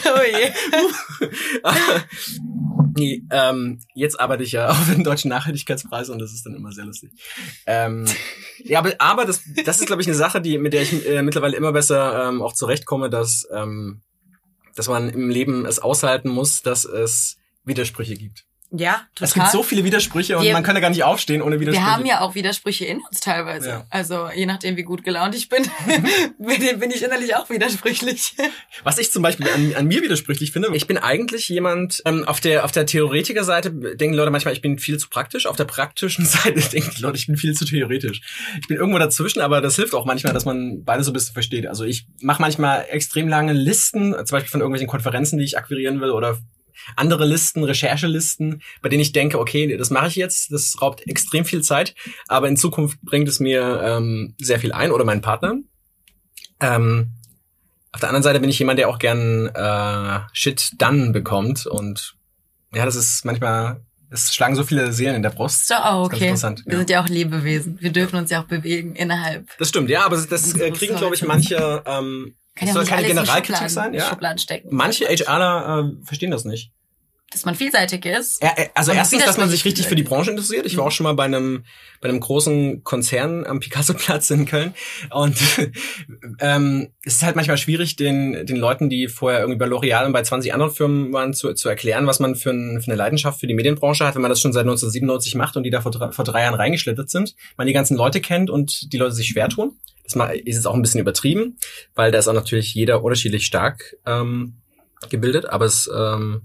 [0.04, 1.28] Oh je.
[2.94, 6.72] nee, ähm, jetzt arbeite ich ja auf den Deutschen Nachhaltigkeitspreis und das ist dann immer
[6.72, 7.12] sehr lustig.
[7.66, 8.06] Ähm,
[8.64, 11.22] ja, aber, aber das, das ist, glaube ich, eine Sache, die, mit der ich äh,
[11.22, 14.02] mittlerweile immer besser ähm, auch zurechtkomme, dass, ähm,
[14.74, 18.44] dass man im Leben es aushalten muss, dass es Widersprüche gibt.
[18.74, 19.28] Ja, total.
[19.28, 21.86] Es gibt so viele Widersprüche und Wir- man kann da gar nicht aufstehen ohne Widersprüche.
[21.86, 23.68] Wir haben ja auch Widersprüche in uns teilweise.
[23.68, 23.86] Ja.
[23.90, 25.62] Also je nachdem, wie gut gelaunt ich bin,
[26.38, 28.34] bin ich innerlich auch widersprüchlich.
[28.82, 32.40] Was ich zum Beispiel an, an mir widersprüchlich finde, ich bin eigentlich jemand, ähm, auf
[32.40, 35.46] der auf der Theoretikerseite denken Leute manchmal, ich bin viel zu praktisch.
[35.46, 38.22] Auf der praktischen Seite denken Leute, ich bin viel zu theoretisch.
[38.60, 41.34] Ich bin irgendwo dazwischen, aber das hilft auch manchmal, dass man beides so ein bisschen
[41.34, 41.66] versteht.
[41.66, 46.00] Also ich mache manchmal extrem lange Listen, zum Beispiel von irgendwelchen Konferenzen, die ich akquirieren
[46.00, 46.38] will oder
[46.96, 51.44] andere Listen, Recherchelisten, bei denen ich denke, okay, das mache ich jetzt, das raubt extrem
[51.44, 51.94] viel Zeit,
[52.28, 55.64] aber in Zukunft bringt es mir ähm, sehr viel ein oder meinen Partnern.
[56.60, 57.12] Ähm,
[57.92, 62.16] auf der anderen Seite bin ich jemand, der auch gern äh, Shit done bekommt und
[62.74, 65.62] ja, das ist manchmal, es schlagen so viele Seelen in der Brust.
[65.62, 66.50] Ist doch auch Das ist ganz okay.
[66.54, 66.78] interessant, Wir ja.
[66.78, 67.80] sind ja auch Lebewesen.
[67.80, 69.46] Wir dürfen uns ja auch bewegen innerhalb.
[69.58, 72.82] Das stimmt, ja, aber das Das kriegen, glaube ich, so manche, ähm, Kann das ja
[72.82, 74.08] soll keine Generalkritik sein, ja.
[74.08, 74.68] Schubladen stecken.
[74.70, 76.70] Manche HRler äh, verstehen das nicht.
[77.30, 78.42] Dass man vielseitig ist.
[78.42, 80.02] Ja, äh, also erstens, dass man sich richtig für die.
[80.02, 80.66] Branche interessiert.
[80.66, 80.88] Ich war Mhm.
[80.88, 81.64] auch schon mal bei einem
[82.02, 84.74] bei einem großen Konzern am Picasso-Platz in Köln
[85.10, 85.36] und
[86.40, 90.12] ähm, es ist halt manchmal schwierig, den den Leuten, die vorher irgendwie bei L'Oreal und
[90.12, 93.40] bei 20 anderen Firmen waren, zu, zu erklären, was man für, ein, für eine Leidenschaft
[93.40, 96.12] für die Medienbranche hat, wenn man das schon seit 1997 macht und die da vor,
[96.12, 99.48] vor drei Jahren reingeschlittert sind, man die ganzen Leute kennt und die Leute sich schwer
[99.48, 99.78] tun.
[100.04, 101.58] Das ist jetzt auch ein bisschen übertrieben,
[101.94, 104.58] weil da ist auch natürlich jeder unterschiedlich stark ähm,
[105.08, 106.42] gebildet, aber es ähm,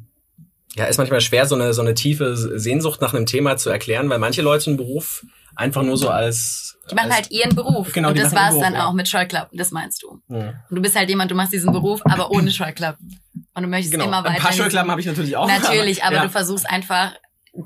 [0.76, 4.10] ja, ist manchmal schwer, so eine, so eine tiefe Sehnsucht nach einem Thema zu erklären,
[4.10, 6.78] weil manche Leute einen Beruf einfach nur so als...
[6.92, 7.92] Die machen als, halt ihren Beruf.
[7.94, 8.86] Genau, und das war's Beruf, dann ja.
[8.86, 9.58] auch mit Scheuklappen.
[9.58, 10.22] Das meinst du.
[10.30, 10.54] Ja.
[10.70, 13.20] Und du bist halt jemand, du machst diesen Beruf, aber ohne Scheuklappen.
[13.56, 14.36] Und du möchtest Genau, immer weiter.
[14.36, 15.48] ein paar Scheuklappen habe ich natürlich auch.
[15.48, 16.24] Natürlich, aber ja.
[16.24, 17.14] du versuchst einfach,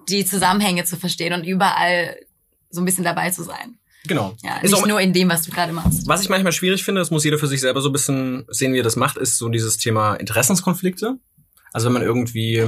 [0.07, 2.15] die Zusammenhänge zu verstehen und überall
[2.69, 3.77] so ein bisschen dabei zu sein.
[4.07, 4.35] Genau.
[4.43, 6.07] Ja, Ist nicht auch, nur in dem, was du gerade machst.
[6.07, 8.73] was ich manchmal schwierig finde, das muss jeder für sich selber so ein bisschen sehen,
[8.73, 11.17] wie er das macht, ist so dieses Thema Interessenskonflikte.
[11.71, 12.67] Also wenn man irgendwie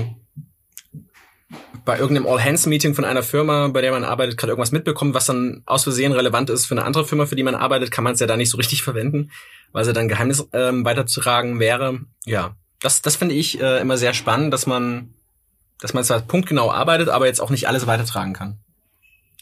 [1.86, 5.64] bei irgendeinem All-Hands-Meeting von einer Firma, bei der man arbeitet, gerade irgendwas mitbekommt, was dann
[5.66, 8.20] aus Versehen relevant ist für eine andere Firma, für die man arbeitet, kann man es
[8.20, 9.32] ja da nicht so richtig verwenden,
[9.72, 12.00] weil es ja dann Geheimnis ähm, weiterzutragen wäre.
[12.26, 15.14] Ja, das, das finde ich äh, immer sehr spannend, dass man,
[15.80, 18.60] dass man zwar punktgenau arbeitet, aber jetzt auch nicht alles weitertragen kann.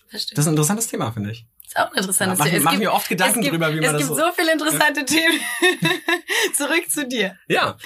[0.07, 0.35] Verstehe.
[0.35, 1.45] Das ist ein interessantes Thema, finde ich.
[1.73, 2.63] Ist auch ein interessantes Ja, machen- Thema.
[2.65, 4.51] machen wir oft Gedanken es gibt, drüber, wie man Es das gibt so- so viele
[4.53, 5.39] interessante Themen.
[6.55, 7.35] Zurück zu dir.
[7.47, 7.77] Ja,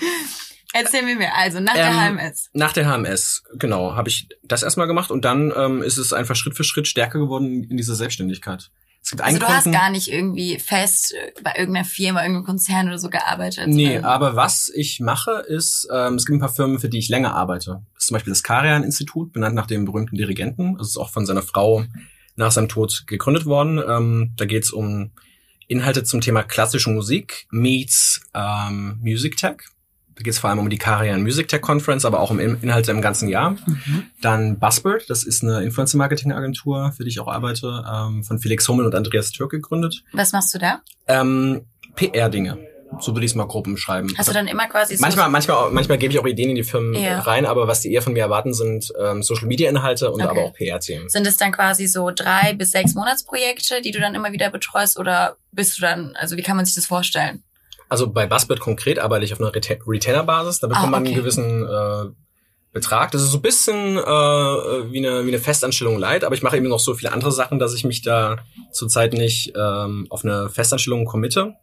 [0.77, 1.33] Erzähl mir mehr.
[1.37, 2.49] Also, nach der Ähm, HMS.
[2.51, 6.35] Nach der HMS, genau, habe ich das erstmal gemacht und dann ähm, ist es einfach
[6.35, 8.71] Schritt für Schritt stärker geworden in dieser Selbstständigkeit.
[9.01, 12.87] Es gibt Also, du hast gar nicht irgendwie fest äh, bei irgendeiner Firma, irgendeinem Konzern
[12.87, 13.67] oder so gearbeitet.
[13.69, 17.07] nee, aber was ich mache, ist, ähm, es gibt ein paar Firmen, für die ich
[17.07, 17.81] länger arbeite.
[17.93, 20.77] Das ist zum Beispiel das Karian-Institut, benannt nach dem berühmten Dirigenten.
[20.77, 21.85] Das ist auch von seiner Frau
[22.35, 23.81] nach seinem Tod gegründet worden.
[23.87, 25.11] Ähm, da geht es um
[25.67, 29.57] Inhalte zum Thema klassische Musik meets ähm, Music Tech.
[30.15, 32.57] Da geht es vor allem um die Karian Music Tech Conference, aber auch um In-
[32.61, 33.51] Inhalte im ganzen Jahr.
[33.51, 34.03] Mhm.
[34.21, 38.85] Dann Buzzbird, das ist eine Influencer-Marketing-Agentur, für die ich auch arbeite, ähm, von Felix Hummel
[38.85, 40.03] und Andreas Türk gegründet.
[40.13, 40.81] Was machst du da?
[41.07, 41.61] Ähm,
[41.95, 42.59] PR-Dinge,
[42.99, 44.13] so würde ich es mal grob umschreiben.
[44.17, 46.63] Hast du dann immer quasi so manchmal, manchmal, manchmal gebe ich auch Ideen in die
[46.63, 47.19] Firmen Ja.
[47.19, 50.29] rein, aber was die eher von mir erwarten, sind ähm, Social-Media-Inhalte und Okay.
[50.29, 51.09] aber auch PR-Themen.
[51.09, 54.97] Sind es dann quasi so drei bis sechs Monatsprojekte, die du dann immer wieder betreust
[54.99, 57.43] oder bist du dann, also wie kann man sich das vorstellen?
[57.89, 61.11] Also bei Buzzbird konkret arbeite ich auf einer Reta Retainer-Basis, da bekommt Ah, man okay.
[61.13, 62.11] einen gewissen äh,
[62.73, 63.11] Betrag.
[63.11, 66.57] Das ist so ein bisschen äh, wie, eine, wie eine Festanstellung leid, aber ich mache
[66.57, 68.37] eben noch so viele andere Sachen, dass ich mich da
[68.73, 71.53] zurzeit nicht ähm, auf eine Festanstellung committe.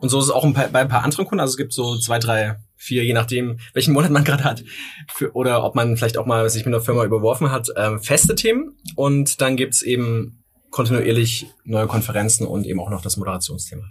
[0.00, 1.40] Und so ist es auch bei ein paar anderen Kunden.
[1.40, 4.64] Also es gibt so zwei, drei, vier, je nachdem, welchen Monat man gerade hat.
[5.12, 8.34] Für, oder ob man vielleicht auch mal sich mit einer Firma überworfen hat, ähm, feste
[8.34, 8.76] Themen.
[8.94, 13.82] Und dann gibt's eben kontinuierlich neue Konferenzen und eben auch noch das Moderationsthema.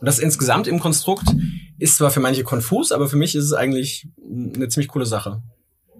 [0.00, 1.26] Und das insgesamt im Konstrukt
[1.78, 5.42] ist zwar für manche konfus, aber für mich ist es eigentlich eine ziemlich coole Sache.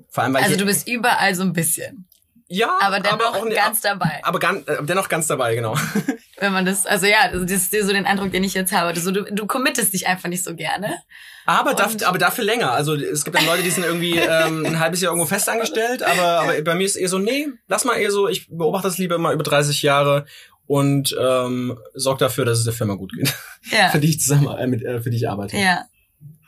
[0.08, 2.08] Vor allem, weil also du bist überall so ein bisschen.
[2.46, 4.20] Ja, aber dennoch aber auch, ganz dabei.
[4.22, 5.76] Aber ganz, äh, dennoch ganz dabei, genau.
[6.38, 8.92] Wenn man das, also ja, das ist so den Eindruck, den ich jetzt habe.
[8.92, 10.98] Du, du, du committest dich einfach nicht so gerne.
[11.46, 12.72] Aber, darf, aber dafür länger.
[12.72, 16.40] Also es gibt dann Leute, die sind irgendwie ähm, ein halbes Jahr irgendwo festangestellt, aber,
[16.40, 19.18] aber bei mir ist eher so, nee, lass mal eher so, ich beobachte das lieber
[19.18, 20.26] mal über 30 Jahre
[20.66, 23.34] und ähm, sorg dafür, dass es der Firma gut geht.
[23.70, 23.88] Ja.
[23.92, 25.56] für die ich zusammen äh, mit, äh, für die ich arbeite.
[25.56, 25.84] Ja.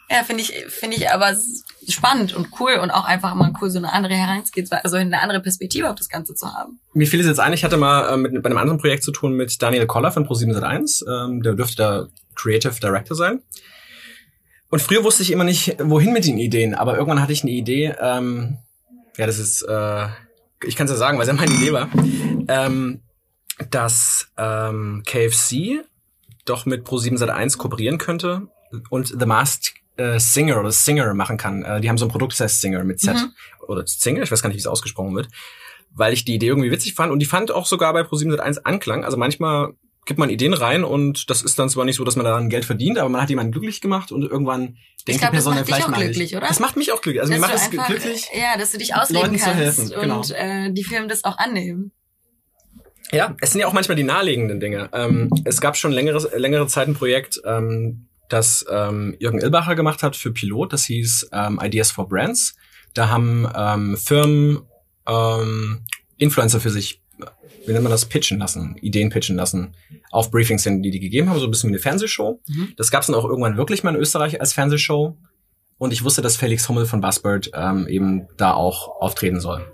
[0.09, 1.37] Ja, finde ich, finde ich aber
[1.92, 5.40] spannend und cool und auch einfach mal cool, so eine andere Herangehensweise, also eine andere
[5.40, 6.81] Perspektive auf das Ganze zu haben.
[6.94, 9.12] Mir fiel es jetzt ein, ich hatte mal äh, mit, bei einem anderen Projekt zu
[9.12, 13.42] tun mit Daniel Koller von Pro701, ähm, der dürfte da Creative Director sein.
[14.70, 17.53] Und früher wusste ich immer nicht, wohin mit den Ideen, aber irgendwann hatte ich eine
[17.53, 18.59] Idee, ähm,
[19.16, 20.07] ja, das ist, äh,
[20.64, 21.88] ich kann es ja sagen, weil es ja meine Idee war,
[22.49, 23.03] ähm,
[23.70, 25.85] dass ähm, KFC
[26.44, 28.49] doch mit Pro701 kooperieren könnte
[28.90, 31.62] und The Masked äh, Singer oder Singer machen kann.
[31.62, 33.14] Äh, die haben so ein Produkt, das heißt Singer mit Z.
[33.14, 33.32] Mhm.
[33.66, 35.28] Oder Singer, ich weiß gar nicht, wie es ausgesprochen wird.
[35.90, 39.04] Weil ich die Idee irgendwie witzig fand und die fand auch sogar bei Pro701 Anklang.
[39.04, 39.74] Also manchmal
[40.06, 42.64] gibt man Ideen rein und das ist dann zwar nicht so, dass man daran Geld
[42.64, 45.96] verdient, aber man hat jemanden glücklich gemacht und irgendwann denkt die Person dann vielleicht mal
[45.96, 46.37] glücklich, nicht.
[46.37, 46.46] oder?
[46.46, 47.20] Das macht mich auch glücklich.
[47.20, 48.28] Also dass mir macht es glücklich.
[48.32, 49.90] Ja, dass du dich ausleben Leuten kannst helfen.
[50.00, 50.18] Genau.
[50.18, 51.92] und äh, die Firmen das auch annehmen.
[53.12, 54.88] Ja, es sind ja auch manchmal die naheliegenden Dinge.
[54.92, 60.02] Ähm, es gab schon längere, längere Zeit ein Projekt, ähm, das ähm, Jürgen Ilbacher gemacht
[60.02, 60.72] hat für Pilot.
[60.72, 62.54] Das hieß ähm, Ideas for Brands.
[62.94, 64.62] Da haben ähm, Firmen
[65.06, 65.80] ähm,
[66.16, 67.02] Influencer für sich,
[67.66, 69.74] wie nennt man das, pitchen lassen, Ideen pitchen lassen,
[70.10, 72.40] auf Briefings hin, die die gegeben haben, so ein bisschen wie eine Fernsehshow.
[72.48, 72.72] Mhm.
[72.76, 75.16] Das gab es dann auch irgendwann wirklich mal in Österreich als Fernsehshow.
[75.78, 79.70] Und ich wusste, dass Felix Hummel von Buzzbird ähm, eben da auch auftreten soll.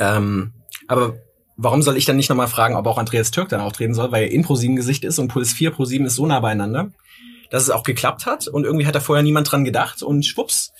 [0.00, 0.54] Ähm,
[0.88, 1.14] aber
[1.56, 4.24] warum soll ich dann nicht nochmal fragen, ob auch Andreas Türk dann auftreten soll, weil
[4.24, 6.90] er in ProSieben Gesicht ist und Puls 4 ProSieben ist so nah beieinander
[7.54, 10.72] dass es auch geklappt hat und irgendwie hat da vorher niemand dran gedacht und schwupps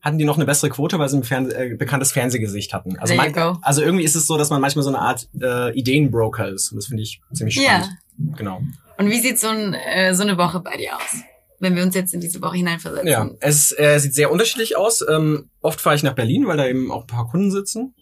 [0.00, 2.98] hatten die noch eine bessere Quote, weil sie ein Fern äh, bekanntes Fernsehgesicht hatten.
[2.98, 6.48] Also, man, also irgendwie ist es so, dass man manchmal so eine Art äh, Ideenbroker
[6.48, 7.90] ist und das finde ich ziemlich spannend.
[8.16, 8.34] Ja.
[8.36, 8.62] Genau.
[8.96, 11.22] Und wie sieht so, ein, äh, so eine Woche bei dir aus?
[11.60, 13.06] wenn wir uns jetzt in diese Woche hineinversetzen.
[13.06, 15.04] Ja, es äh, sieht sehr unterschiedlich aus.
[15.08, 17.94] Ähm, oft fahre ich nach Berlin, weil da eben auch ein paar Kunden sitzen.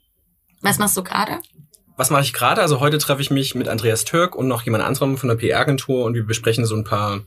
[0.62, 1.40] Was machst du gerade?
[1.98, 2.62] Was mache ich gerade?
[2.62, 6.06] Also heute treffe ich mich mit Andreas Türk und noch jemand anderem von der PR-Agentur
[6.06, 7.20] und wir besprechen so ein paar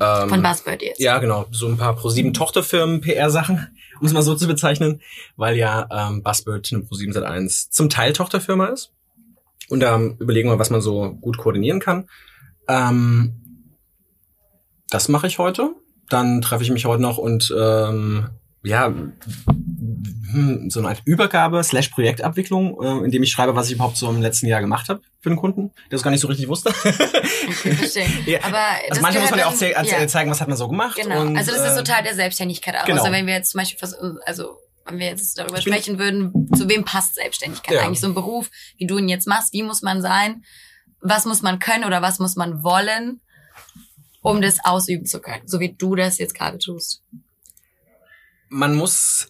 [0.00, 1.00] ähm, Von Buzzbird jetzt.
[1.00, 1.46] Ja, genau.
[1.50, 3.68] So ein paar Pro7 Tochterfirmen PR-Sachen,
[4.00, 5.00] um es mal so zu bezeichnen,
[5.36, 8.92] weil ja ähm, Buzzbird eine Pro7 Sat1 zum Teil Tochterfirma ist.
[9.68, 12.08] Und da ähm, überlegen wir, was man so gut koordinieren kann.
[12.66, 13.76] Ähm,
[14.88, 15.74] das mache ich heute.
[16.08, 18.30] Dann treffe ich mich heute noch und ähm,
[18.64, 18.92] ja,
[20.68, 24.08] so eine Art Übergabe slash Projektabwicklung, äh, in dem ich schreibe, was ich überhaupt so
[24.08, 26.70] im letzten Jahr gemacht habe für den Kunden, der das gar nicht so richtig wusste.
[26.70, 28.06] okay, verstehe.
[28.26, 30.08] ja, Aber also manchmal muss man ja auch ze ja.
[30.08, 30.96] zeigen, was hat man so gemacht.
[30.96, 32.84] Genau, und, also das ist so äh, Teil der Selbstständigkeit auch.
[32.84, 33.00] Genau.
[33.00, 33.88] Also wenn wir jetzt zum Beispiel,
[34.24, 37.82] also wenn wir jetzt darüber sprechen würden, zu wem passt Selbstständigkeit ja.
[37.82, 38.00] eigentlich?
[38.00, 40.44] So ein Beruf, wie du ihn jetzt machst, wie muss man sein?
[41.00, 43.20] Was muss man können oder was muss man wollen,
[44.22, 45.46] um das ausüben zu können?
[45.46, 47.02] So wie du das jetzt gerade tust.
[48.48, 49.28] Man muss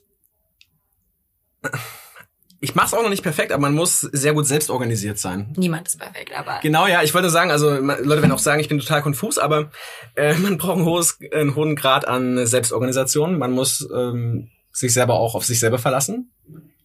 [2.61, 5.53] ich mache es auch noch nicht perfekt, aber man muss sehr gut selbst organisiert sein.
[5.57, 7.03] Niemand ist perfekt, aber genau ja.
[7.03, 9.71] Ich wollte sagen, also Leute werden auch sagen, ich bin total konfus, aber
[10.15, 13.39] äh, man braucht ein hohes, einen hohen Grad an Selbstorganisation.
[13.39, 16.33] Man muss ähm, sich selber auch auf sich selber verlassen.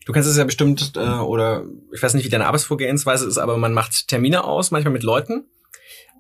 [0.06, 3.58] Du kennst es ja bestimmt äh, oder ich weiß nicht, wie deine Arbeitsvorgehensweise ist, aber
[3.58, 5.46] man macht Termine aus, manchmal mit Leuten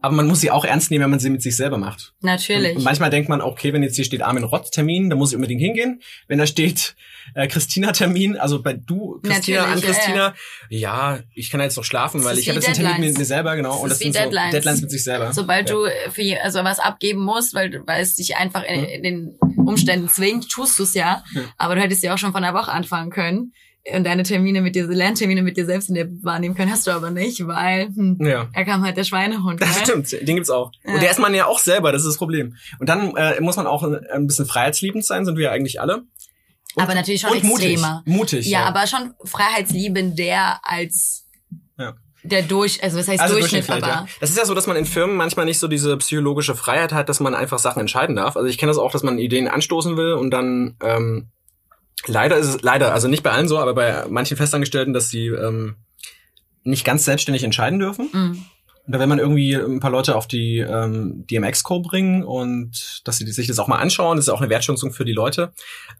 [0.05, 2.13] aber man muss sie auch ernst nehmen, wenn man sie mit sich selber macht.
[2.21, 2.77] Natürlich.
[2.77, 5.35] Und manchmal denkt man, okay, wenn jetzt hier steht Armin Rott Termin, dann muss ich
[5.35, 5.99] unbedingt hingehen.
[6.27, 6.95] Wenn da steht
[7.33, 10.35] äh, Christina Termin, also bei du Christina Natürlich, an Christina,
[10.69, 11.19] ja, ja.
[11.33, 13.71] ich kann jetzt noch schlafen, weil ich habe jetzt einen Termin mit mir selber, genau,
[13.71, 14.51] das und das sind Deadlines.
[14.51, 15.33] so Deadlines mit sich selber.
[15.33, 15.75] Sobald ja.
[15.75, 20.07] du für also was abgeben musst, weil weil es dich einfach in, in den Umständen
[20.07, 22.71] zwingt, tust du es ja, ja, aber du hättest ja auch schon von der Woche
[22.71, 23.53] anfangen können
[23.93, 26.91] und deine Termine mit dir, Lerntermine mit dir selbst in der wahrnehmen können, hast du
[26.91, 28.49] aber nicht, weil hm, ja.
[28.51, 29.61] er kam halt der Schweinehund.
[29.61, 29.85] Das ne?
[29.85, 30.71] stimmt, den gibt's auch.
[30.83, 30.93] Ja.
[30.95, 32.55] Und der ist man ja auch selber, das ist das Problem.
[32.79, 36.03] Und dann äh, muss man auch ein bisschen freiheitsliebend sein, sind wir ja eigentlich alle.
[36.75, 38.03] Und, aber natürlich schon extremer.
[38.05, 41.27] Mutig, mutig ja, ja, aber schon freiheitsliebender als
[41.77, 41.93] ja.
[42.23, 43.87] der Durch, also was heißt also Durchschnitt, aber.
[43.87, 44.07] Ja.
[44.19, 47.07] Das ist ja so, dass man in Firmen manchmal nicht so diese psychologische Freiheit hat,
[47.07, 48.35] dass man einfach Sachen entscheiden darf.
[48.35, 51.29] Also ich kenne das auch, dass man Ideen anstoßen will und dann ähm,
[52.05, 55.27] leider ist es, leider, also nicht bei allen so, aber bei manchen Festangestellten, dass sie
[55.27, 55.75] ähm,
[56.63, 58.09] nicht ganz selbstständig entscheiden dürfen.
[58.11, 58.45] Mhm.
[58.87, 63.25] Da will man irgendwie ein paar Leute auf die ähm, DMX-Co bringen und dass sie
[63.31, 64.17] sich das auch mal anschauen.
[64.17, 65.53] Das ist auch eine Wertschätzung für die Leute.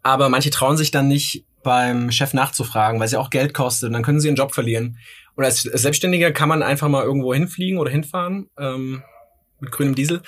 [0.03, 3.88] Aber manche trauen sich dann nicht beim Chef nachzufragen, weil es ja auch Geld kostet.
[3.88, 4.99] Und dann können sie ihren Job verlieren.
[5.34, 8.49] Und als Selbstständiger kann man einfach mal irgendwo hinfliegen oder hinfahren.
[8.58, 9.01] Ähm,
[9.60, 10.21] mit grünem Diesel,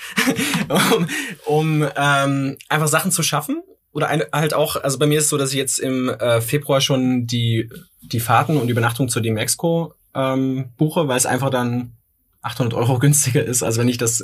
[0.96, 1.08] um,
[1.44, 3.62] um ähm, einfach Sachen zu schaffen.
[3.98, 6.40] Oder ein, halt auch, also bei mir ist es so, dass ich jetzt im äh,
[6.40, 7.68] Februar schon die,
[8.00, 11.96] die Fahrten und Übernachtung zur DMX-Co ähm, buche, weil es einfach dann
[12.42, 14.22] 800 Euro günstiger ist, als wenn ich das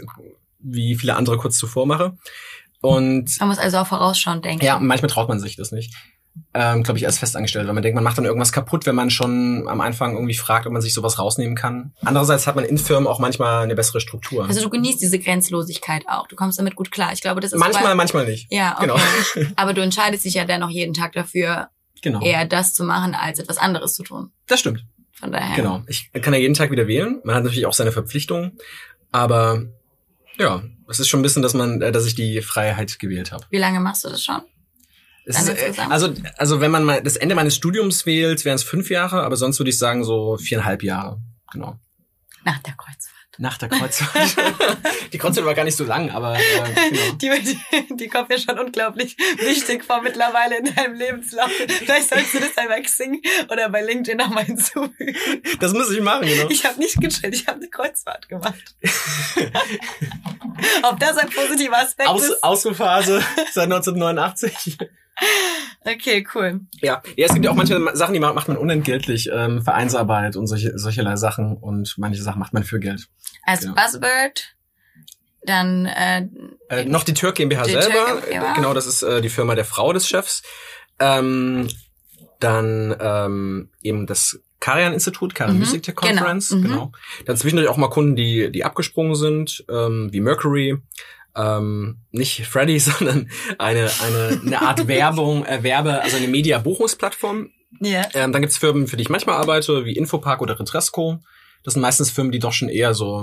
[0.60, 2.16] wie viele andere kurz zuvor mache.
[2.80, 4.64] Und Man muss also auch vorausschauend denken.
[4.64, 5.92] ja, manchmal traut man sich das nicht.
[6.53, 9.11] Ähm, glaube ich, als festangestellt, weil man denkt, man macht dann irgendwas kaputt, wenn man
[9.11, 11.92] schon am Anfang irgendwie fragt, ob man sich sowas rausnehmen kann.
[12.05, 14.44] Andererseits hat man in Firmen auch manchmal eine bessere Struktur.
[14.47, 16.27] Also du genießt diese Grenzlosigkeit auch.
[16.27, 17.12] Du kommst damit gut klar.
[17.12, 18.53] Ich glaube, das ist manchmal, bei, manchmal nicht.
[18.53, 18.87] ja, okay.
[18.87, 19.51] Genau.
[19.57, 21.68] Aber du entscheidest dich ja dennoch jeden Tag dafür,
[22.03, 22.20] Genau.
[22.20, 24.31] eher das zu machen, als etwas anderes zu tun.
[24.47, 24.85] Das stimmt.
[25.12, 25.57] Von daher.
[25.57, 25.83] Genau.
[25.87, 27.20] Ich kann ja jeden Tag wieder wählen.
[27.25, 28.59] Man hat natürlich auch seine Verpflichtungen,
[29.11, 29.62] aber
[30.38, 33.47] ja, es ist schon ein bisschen, dass man, äh, dass ich die Freiheit gewählt habe.
[33.51, 34.42] Wie lange machst du das schon?
[35.26, 38.62] Es ist, äh, also, also wenn man mal das Ende meines Studiums wählt, wären es
[38.62, 41.18] fünf Jahre, aber sonst würde ich sagen so viereinhalb Jahre.
[41.52, 41.78] Genau.
[42.44, 43.14] Nach der Kreuzfahrt.
[43.38, 44.37] Nach der Kreuzfahrt.
[45.12, 47.12] die Kreuzfahrt war gar nicht so lang, aber äh, genau.
[47.14, 51.50] Die, die, die kommt mir schon unglaublich wichtig vor mittlerweile in deinem Lebenslauf.
[51.50, 55.16] Vielleicht sollst du das einmal Xing oder bei LinkedIn nochmal hinzufügen.
[55.58, 56.48] Das muss ich machen, genau.
[56.50, 58.76] Ich habe nicht gechillt, ich habe eine Kreuzfahrt gemacht.
[60.82, 62.42] Ob das ein positiver Aspekt Aus, ist?
[62.42, 63.20] Ausruhphase
[63.52, 64.78] seit 1989.
[65.87, 66.61] Okay, cool.
[66.81, 67.03] Ja.
[67.16, 69.29] ja, es gibt ja auch manche Sachen, die ma- macht man unentgeltlich.
[69.31, 71.57] Ähm, Vereinsarbeit und solche, solcherlei Sachen.
[71.59, 73.07] Und manche Sachen macht man für Geld.
[73.42, 73.74] Also Genau.
[73.83, 74.55] Buzzword,
[75.42, 76.27] dann äh,
[76.70, 78.07] Äh, noch die Türk GmbH Die selber.
[78.07, 78.55] Türk GmbH.
[78.55, 80.42] Genau, das ist äh, die Firma der Frau des Chefs.
[80.98, 81.68] Ähm,
[82.40, 86.62] dann ähm, eben das Karian-Institut, Karian Mhm, Music Tech genau, Conference, mhm.
[86.62, 86.92] genau.
[87.27, 90.79] Dann zwischendurch auch mal Kunden, die, die abgesprungen sind, ähm, wie Mercury.
[91.37, 97.51] Ähm, nicht Freddy, sondern eine, eine, eine Art Werbung, äh, Werbe, also eine Media-Buchungsplattform.
[97.81, 98.03] ja.
[98.14, 101.20] Ähm, dann gibt's Firmen, für die ich manchmal arbeite, wie Infopark oder Retresco.
[101.62, 103.18] Das sind meistens Firmen, die doch schon eher so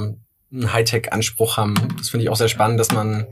[0.52, 1.76] einen Hightech-Anspruch haben.
[1.97, 3.28] Das finde ich auch sehr spannend, dass man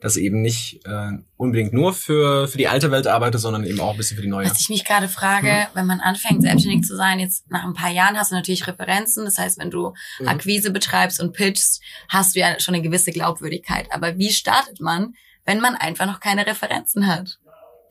[0.00, 3.90] das eben nicht äh, unbedingt nur für, für die alte Welt arbeitet, sondern eben auch
[3.92, 4.48] ein bisschen für die neue.
[4.48, 7.90] Was ich mich gerade frage, wenn man anfängt, selbstständig zu sein, jetzt nach ein paar
[7.90, 9.24] Jahren hast du natürlich Referenzen.
[9.24, 10.28] Das heißt, wenn du Mhm.
[10.28, 13.86] Akquise betreibst und pitchst, hast du ja schon eine gewisse Glaubwürdigkeit.
[13.92, 17.38] Aber wie startet man, wenn man einfach noch keine Referenzen hat?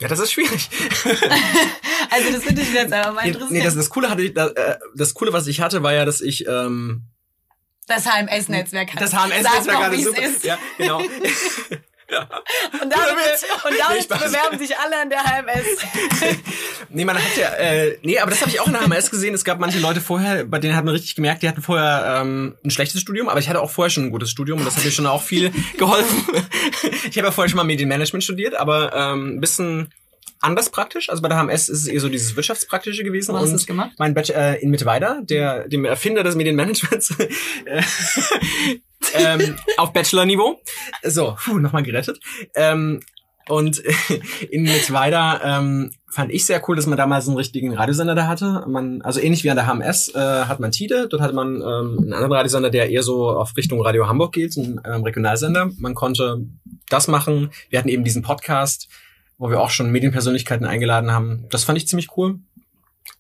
[0.02, 0.70] Ja, das ist schwierig.
[2.12, 3.54] Also das würde ich jetzt einfach mal nee, interessieren.
[3.54, 6.06] nee, das, das Coole hatte ich, das, äh, das Coole, was ich hatte, war ja,
[6.06, 7.04] dass ich ähm,
[7.86, 9.02] das HMS-Netzwerk hat.
[9.02, 10.22] das HMS-Netzwerk wie's super.
[10.24, 10.44] ist.
[10.44, 11.02] Ja, genau.
[12.82, 16.38] Und damit, und damit bewerben sich alle an der HMS.
[16.92, 19.36] Nee, man hat ja, äh, nee, aber das habe ich auch in der HMS gesehen.
[19.36, 22.56] Es gab manche Leute vorher, bei denen hat man richtig gemerkt, die hatten vorher ähm,
[22.66, 24.86] ein schlechtes Studium, aber ich hatte auch vorher schon ein gutes Studium und das hat
[24.86, 26.24] mir schon auch viel geholfen.
[27.08, 29.94] ich habe ja vorher schon mal Medienmanagement studiert, aber ähm, ein bisschen
[30.42, 31.10] anders praktisch.
[31.10, 33.34] Also bei der HMS ist es eher so dieses Wirtschaftspraktische gewesen.
[33.34, 33.92] Wo hast du's gemacht?
[34.00, 37.14] Mein Bachelor äh, in Mittweida, der dem Erfinder des Medienmanagements,
[37.66, 37.82] äh,
[39.14, 40.62] ähm, auf Bachelor-Niveau.
[41.04, 42.20] So, nochmal gerettet.
[42.56, 43.02] Ähm,
[43.50, 43.82] und
[44.52, 48.64] in Mittweida ähm, fand ich sehr cool, dass man damals einen richtigen Radiosender da hatte.
[48.68, 51.98] Man, also ähnlich wie an der HMS äh, hat man Tide, dort hatte man ähm,
[52.00, 55.72] einen anderen Radiosender, der eher so auf Richtung Radio Hamburg geht, ein ähm, Regionalsender.
[55.78, 56.46] Man konnte
[56.90, 57.52] das machen.
[57.70, 58.88] Wir hatten eben diesen Podcast,
[59.38, 61.46] wo wir auch schon Medienpersönlichkeiten eingeladen haben.
[61.50, 62.40] Das fand ich ziemlich cool.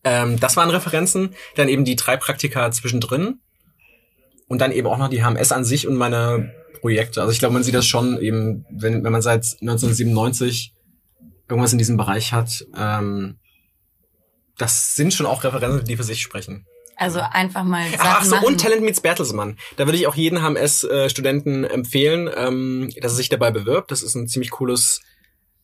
[0.03, 1.33] Ähm, das waren Referenzen.
[1.55, 3.39] Dann eben die drei Praktika zwischendrin.
[4.49, 7.21] Und dann eben auch noch die HMS an sich und meine Projekte.
[7.21, 10.73] Also ich glaube, man sieht das schon eben, wenn, wenn man seit 1997
[11.47, 12.65] irgendwas in diesem Bereich hat.
[12.77, 13.37] Ähm,
[14.57, 16.65] das sind schon auch Referenzen, die für sich sprechen.
[16.97, 18.45] Also einfach mal Sachen Ach, ach so, machen.
[18.47, 19.57] und Talent Meets Bertelsmann.
[19.77, 23.89] Da würde ich auch jeden HMS-Studenten empfehlen, ähm, dass er sich dabei bewirbt.
[23.91, 24.99] Das ist ein ziemlich cooles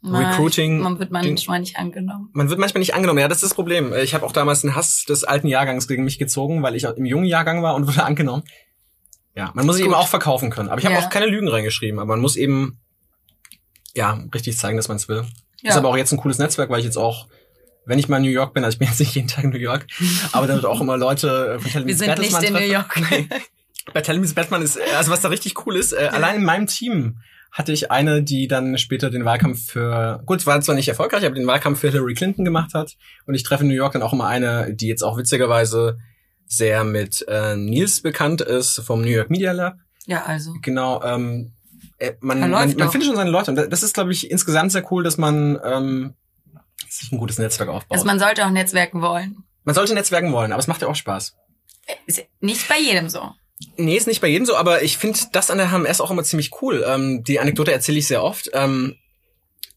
[0.02, 2.30] Na, Recruiting- Man wird manchmal nicht angenommen.
[2.32, 3.20] man wird manchmal nicht angenommen.
[3.20, 3.94] Ja, das ist das Problem.
[3.94, 7.06] Ich habe auch damals einen Hass des alten Jahrgangs gegen mich gezogen, weil ich im
[7.06, 8.44] jungen Jahrgang war und wurde angenommen.
[9.36, 10.70] Ja, man muss sich eben auch verkaufen können.
[10.70, 11.02] Aber ich habe Ja.
[11.02, 12.00] auch keine Lügen reingeschrieben.
[12.00, 12.80] Aber man muss eben
[13.96, 15.24] ja richtig zeigen, dass man es will.
[15.62, 15.72] Ja.
[15.72, 17.28] Ist aber auch jetzt ein cooles Netzwerk, weil ich jetzt auch,
[17.86, 19.50] wenn ich mal in New York bin, also ich bin jetzt nicht jeden Tag in
[19.50, 19.88] New York,
[20.32, 23.30] aber dann wird auch immer Leute von Talent Wir sind nicht Bertelsmann in New treffen.
[23.30, 23.42] York.
[23.94, 26.66] Bei Meets Batman ist, äh, also was da richtig cool ist, äh, allein in meinem
[26.68, 27.20] Team
[27.52, 31.36] hatte ich eine, die dann später den Wahlkampf für, gut, war zwar nicht erfolgreich, aber
[31.36, 32.96] den Wahlkampf für Hillary Clinton gemacht hat.
[33.28, 35.98] Und ich treffe in New York dann auch immer eine, die jetzt auch witzigerweise
[36.48, 39.78] sehr mit äh, Nils bekannt ist vom New York Media Lab.
[40.06, 40.54] Ja, also.
[40.62, 41.54] Genau, ähm,
[41.98, 42.92] äh, man, man, man doch.
[42.92, 43.52] findet schon seine Leute.
[43.52, 46.14] Und das ist, glaube ich, insgesamt sehr cool, dass man ähm,
[46.90, 47.92] sich ein gutes Netzwerk aufbaut.
[47.92, 49.44] Also man sollte auch netzwerken wollen.
[49.64, 51.36] man sollte Netzwerken wollen, aber es macht ja auch Spaß.
[52.06, 53.32] Ist nicht bei jedem so.
[53.78, 56.24] Nee, ist nicht bei jedem so, aber ich finde das an der HMS auch immer
[56.24, 56.84] ziemlich cool.
[56.86, 58.50] Ähm, die Anekdote erzähle ich sehr oft.
[58.54, 58.96] Ähm,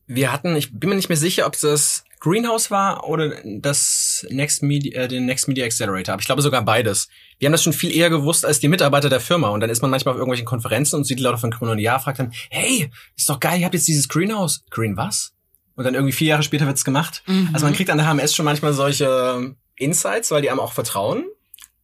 [0.07, 4.63] wir hatten, ich bin mir nicht mehr sicher, ob das Greenhouse war oder das Next
[4.63, 6.15] Media, äh, den Next Media Accelerator.
[6.15, 7.09] Aber ich glaube sogar beides.
[7.39, 9.49] Wir haben das schon viel eher gewusst als die Mitarbeiter der Firma.
[9.49, 12.19] Und dann ist man manchmal auf irgendwelchen Konferenzen und sieht die Leute von Ja, fragt
[12.19, 14.65] dann, hey, ist doch geil, ihr habt jetzt dieses Greenhouse.
[14.71, 15.33] Green was?
[15.77, 17.23] Und dann irgendwie vier Jahre später wird's gemacht.
[17.27, 17.51] Mhm.
[17.53, 21.25] Also man kriegt an der HMS schon manchmal solche Insights, weil die einem auch vertrauen.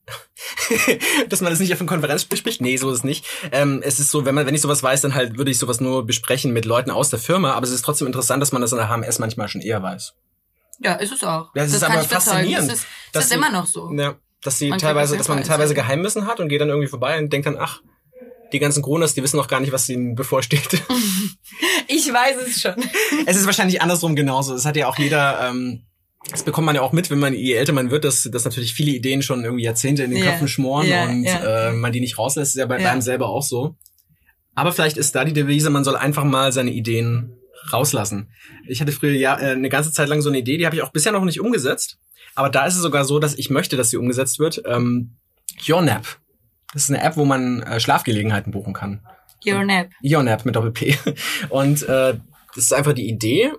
[1.29, 2.61] dass man das nicht auf einer Konferenz bespricht.
[2.61, 3.25] Nee, so ist es nicht.
[3.53, 5.81] Ähm, es ist so, wenn man, wenn ich sowas weiß, dann halt würde ich sowas
[5.81, 8.73] nur besprechen mit Leuten aus der Firma, aber es ist trotzdem interessant, dass man das
[8.73, 10.15] an der HMS manchmal schon eher weiß.
[10.81, 11.55] Ja, ist es auch.
[11.55, 13.91] Ja, es ist aber faszinierend, Es ist, es dass ist sie- immer noch so.
[13.93, 15.87] Ja, dass sie Man teilweise, dass man teilweise Insight.
[15.87, 17.81] Geheimwissen hat und geht dann irgendwie vorbei und denkt dann, ach,
[18.53, 20.83] die ganzen Kronos, die wissen noch gar nicht, was ihnen bevorsteht.
[21.87, 22.75] Ich weiß es schon.
[23.27, 24.55] es ist wahrscheinlich andersrum genauso.
[24.55, 25.83] Es hat ja auch jeder, ähm,
[26.31, 28.75] das bekommt man ja auch mit, wenn man, je älter man wird, dass, dass natürlich
[28.75, 31.69] viele Ideen schon irgendwie Jahrzehnte in den Ja, Köpfen schmoren ja, und ja.
[31.69, 33.77] Äh, man die nicht rauslässt, ist ja bei, einem selber auch so.
[34.55, 37.37] Aber vielleicht ist da die Devise, man soll einfach mal seine Ideen
[37.73, 38.31] rauslassen.
[38.67, 40.83] Ich hatte früher ja äh, eine ganze Zeit lang so eine Idee, die habe ich
[40.83, 41.99] auch bisher noch nicht umgesetzt.
[42.35, 44.63] Aber da ist es sogar so, dass ich möchte, dass sie umgesetzt wird.
[44.67, 45.17] Ähm,
[45.63, 46.19] YourNap.
[46.73, 49.01] Das ist eine App, wo man äh, Schlafgelegenheiten buchen kann.
[49.47, 49.91] Your nap.
[50.03, 50.97] Ionap mit Doppel-P.
[51.51, 52.15] Und äh,
[52.55, 53.53] das ist einfach die Idee,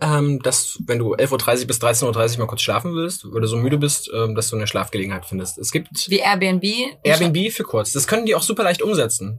[0.00, 3.46] ähm, dass wenn du 11.30 Uhr bis 13.30 Uhr mal kurz schlafen willst, weil du
[3.46, 5.58] so müde bist, ähm, dass du eine Schlafgelegenheit findest.
[5.58, 6.64] Es gibt Wie Airbnb.
[7.02, 7.92] Airbnb für kurz.
[7.92, 9.38] Das können die auch super leicht umsetzen.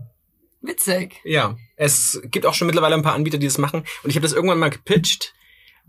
[0.62, 1.16] Witzig.
[1.24, 3.84] Ja, es gibt auch schon mittlerweile ein paar Anbieter, die das machen.
[4.04, 5.34] Und ich habe das irgendwann mal gepitcht.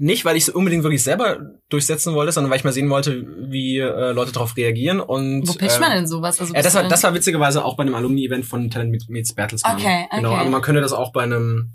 [0.02, 3.26] Nicht, weil ich es unbedingt wirklich selber durchsetzen wollte, sondern weil ich mal sehen wollte,
[3.50, 4.98] wie äh, Leute darauf reagieren.
[4.98, 6.40] Und, Wo pitcht ähm, man denn sowas?
[6.40, 9.34] Also ja, das war, das war witzigerweise auch bei einem Alumni-Event von Talent Meets- Meets
[9.34, 9.76] Bertelsmann.
[9.76, 10.16] Okay, okay.
[10.16, 11.72] Genau, aber man könnte das auch bei einem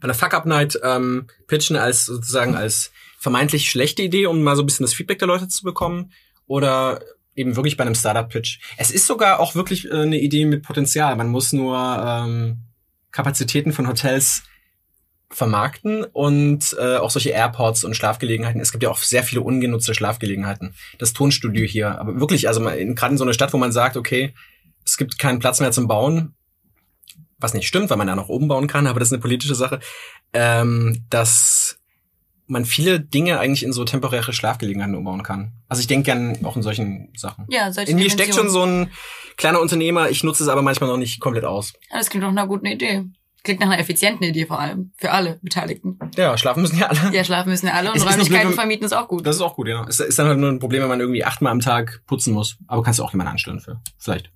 [0.00, 4.66] bei einer Fuck-Up-Night ähm, pitchen als sozusagen als vermeintlich schlechte Idee, um mal so ein
[4.66, 6.12] bisschen das Feedback der Leute zu bekommen.
[6.46, 7.00] Oder
[7.34, 8.58] eben wirklich bei einem Startup-Pitch.
[8.78, 11.14] Es ist sogar auch wirklich äh, eine Idee mit Potenzial.
[11.16, 12.58] Man muss nur ähm,
[13.10, 14.42] Kapazitäten von Hotels
[15.30, 18.60] vermarkten und äh, auch solche Airports und Schlafgelegenheiten.
[18.60, 20.74] Es gibt ja auch sehr viele ungenutzte Schlafgelegenheiten.
[20.98, 24.34] Das Tonstudio hier, aber wirklich, also gerade in so einer Stadt, wo man sagt, okay,
[24.84, 26.35] es gibt keinen Platz mehr zum Bauen,
[27.38, 29.54] was nicht stimmt, weil man ja noch oben bauen kann, aber das ist eine politische
[29.54, 29.80] Sache,
[30.32, 31.78] ähm, dass
[32.46, 35.52] man viele Dinge eigentlich in so temporäre Schlafgelegenheiten umbauen kann.
[35.68, 37.46] Also ich denke gern auch in solchen Sachen.
[37.48, 38.90] Ja, solche In mir steckt schon so ein
[39.36, 41.72] kleiner Unternehmer, ich nutze es aber manchmal noch nicht komplett aus.
[41.90, 43.04] Ja, das klingt doch nach einer guten Idee.
[43.42, 44.92] Klingt nach einer effizienten Idee vor allem.
[44.96, 45.98] Für alle Beteiligten.
[46.16, 47.14] Ja, schlafen müssen ja alle.
[47.14, 49.24] Ja, schlafen müssen ja alle und Es blöd, Räumlichkeiten vermieten ist auch gut.
[49.24, 49.84] Das ist auch gut, ja.
[49.88, 52.58] Es ist dann halt nur ein Problem, wenn man irgendwie achtmal am Tag putzen muss.
[52.66, 53.80] Aber kannst du auch jemanden anstellen für.
[53.98, 54.32] Vielleicht.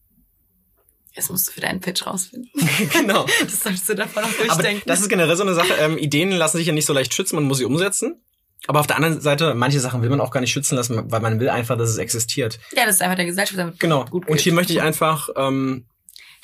[1.15, 2.51] Jetzt musst du für deinen Pitch rausfinden.
[2.93, 3.27] genau.
[3.43, 4.83] Das solltest du davon auch Aber durchdenken.
[4.87, 5.75] das ist generell so eine Sache.
[5.81, 8.23] Ähm, Ideen lassen sich ja nicht so leicht schützen, man muss sie umsetzen.
[8.67, 11.21] Aber auf der anderen Seite, manche Sachen will man auch gar nicht schützen lassen, weil
[11.21, 12.59] man will einfach, dass es existiert.
[12.77, 13.59] ja, das ist einfach der Gesellschaft.
[13.59, 14.05] damit Genau.
[14.05, 15.87] Gut Und hier möchte ich einfach ähm,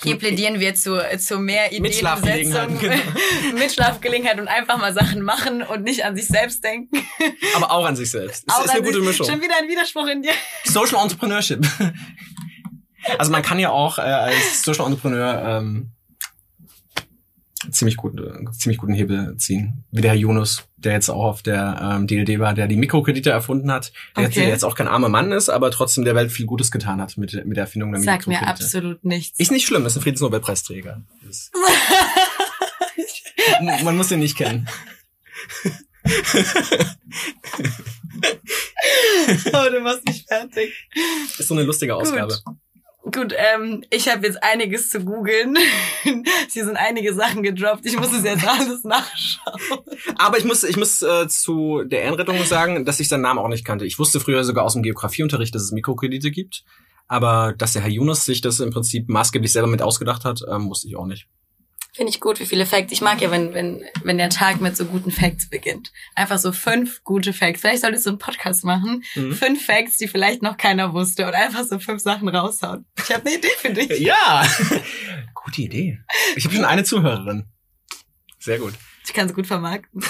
[0.03, 2.79] Hier plädieren wir zu, zu mehr Ideenumsetzung,
[3.59, 6.97] mit Schlafgelegenheit und einfach mal Sachen machen und nicht an sich selbst denken.
[7.55, 8.45] aber auch an sich selbst.
[8.49, 9.27] Es Auch ist eine gute Mischung.
[9.27, 10.33] Schon wieder ein Widerspruch in dir.
[10.65, 11.67] Social Entrepreneurship.
[13.19, 15.91] Also man kann ja auch äh, als Social Entrepreneur ähm,
[17.71, 19.85] ziemlich gut, äh, ziemlich guten Hebel ziehen.
[19.91, 23.31] Wie der Herr Yunus, der jetzt auch auf der ähm, DLD war, der die Mikrokredite
[23.31, 23.93] erfunden hat.
[24.17, 24.41] Der jetzt, Okay.
[24.41, 27.17] der jetzt auch kein armer Mann ist, aber trotzdem der Welt viel Gutes getan hat
[27.17, 28.47] mit, mit der Erfindung der mir Mikrokredite.
[28.47, 29.39] absolut nichts.
[29.39, 31.03] Ist nicht schlimm, ist ein Friedensnobelpreisträger.
[31.29, 31.53] Ist-
[33.85, 34.69] man muss den nicht kennen.
[39.53, 40.89] oh, du machst mich fertig.
[41.39, 42.35] Ist so eine lustige Ausgabe.
[42.45, 42.57] Gut,
[43.15, 45.57] ähm, ich habe jetzt einiges zu googeln.
[46.51, 47.87] Hier sind einige Sachen gedroppt.
[47.87, 49.81] Ich muss es jetzt alles nachschauen.
[50.19, 53.49] Aber ich muss, ich muss äh, zu der Ehrenrettung sagen, dass ich seinen Namen auch
[53.49, 53.87] nicht kannte.
[53.87, 56.65] Ich wusste früher sogar aus dem Geografieunterricht, dass es Mikrokredite gibt.
[57.09, 60.69] Aber dass der Herr Yunus sich das im Prinzip maßgeblich selber mit ausgedacht hat, ähm,
[60.69, 61.29] wusste ich auch nicht.
[61.97, 62.93] Finde ich gut, wie viele Facts.
[62.93, 65.93] Ich mag ja, wenn, wenn, wenn der Tag mit so guten Facts beginnt.
[66.15, 67.63] Einfach so fünf gute Facts.
[67.63, 69.03] Vielleicht solltest du einen Podcast machen.
[69.15, 69.33] Mhm.
[69.33, 71.27] Fünf Facts, die vielleicht noch keiner wusste.
[71.27, 72.85] Und einfach so fünf Sachen raushauen.
[72.99, 73.99] Ich habe eine Idee für dich.
[74.07, 74.47] Ja,
[75.35, 75.99] gute Idee.
[76.37, 77.47] Ich habe schon eine Zuhörerin.
[78.39, 78.75] Sehr gut.
[79.07, 80.05] Ich kann es gut vermarkten.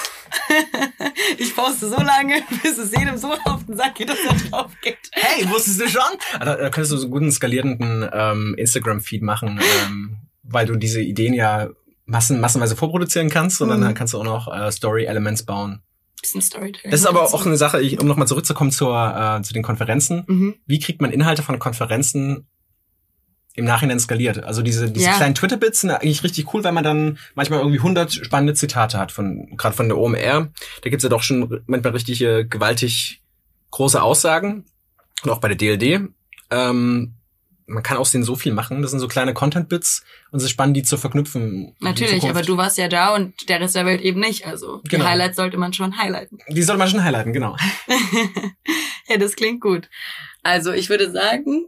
[1.39, 4.73] ich poste so lange, bis es jedem so auf den Sack geht, dass er drauf
[4.83, 4.99] geht.
[5.13, 6.03] Hey, wusstest du schon?
[6.35, 10.19] Ah, Da, da könntest du so einen guten skalierenden ähm, Instagram-Feed machen, ähm,
[10.49, 11.69] weil du diese Ideen ja
[12.05, 13.81] massen, massenweise vorproduzieren kannst und Mhm.
[13.81, 15.83] dann kannst du auch noch äh, Story-Elements bauen.
[16.21, 16.91] Bisschen Storytelling.
[16.91, 20.25] Das ist aber auch eine Sache, ich, um nochmal zurückzukommen zur, äh, zu den Konferenzen.
[20.27, 20.55] Mhm.
[20.67, 22.47] Wie kriegt man Inhalte von Konferenzen
[23.59, 24.45] im Nachhinein skaliert.
[24.45, 25.17] Also diese, diese Ja.
[25.17, 29.13] kleinen Twitter-Bits sind eigentlich richtig cool, weil man dann manchmal irgendwie 100 spannende Zitate hat,
[29.13, 30.51] von gerade von der OMR.
[30.83, 33.23] Da gibt's ja doch schon manchmal richtig äh, gewaltig
[33.71, 34.67] große Aussagen.
[35.25, 36.11] Und auch bei der DLD.
[36.51, 37.15] Ähm,
[37.67, 38.83] man kann aus denen so viel machen.
[38.83, 41.75] Das sind so kleine Content-Bits und es ist spannend, die zu verknüpfen.
[41.81, 44.47] Natürlich, aber du warst ja da und der Rest der Welt eben nicht.
[44.47, 45.05] Also Genau.
[45.05, 46.39] die Highlights sollte man schon highlighten.
[46.49, 47.57] Die sollte man schon highlighten, genau.
[49.09, 49.89] ja, das klingt gut.
[50.43, 51.67] Also ich würde sagen,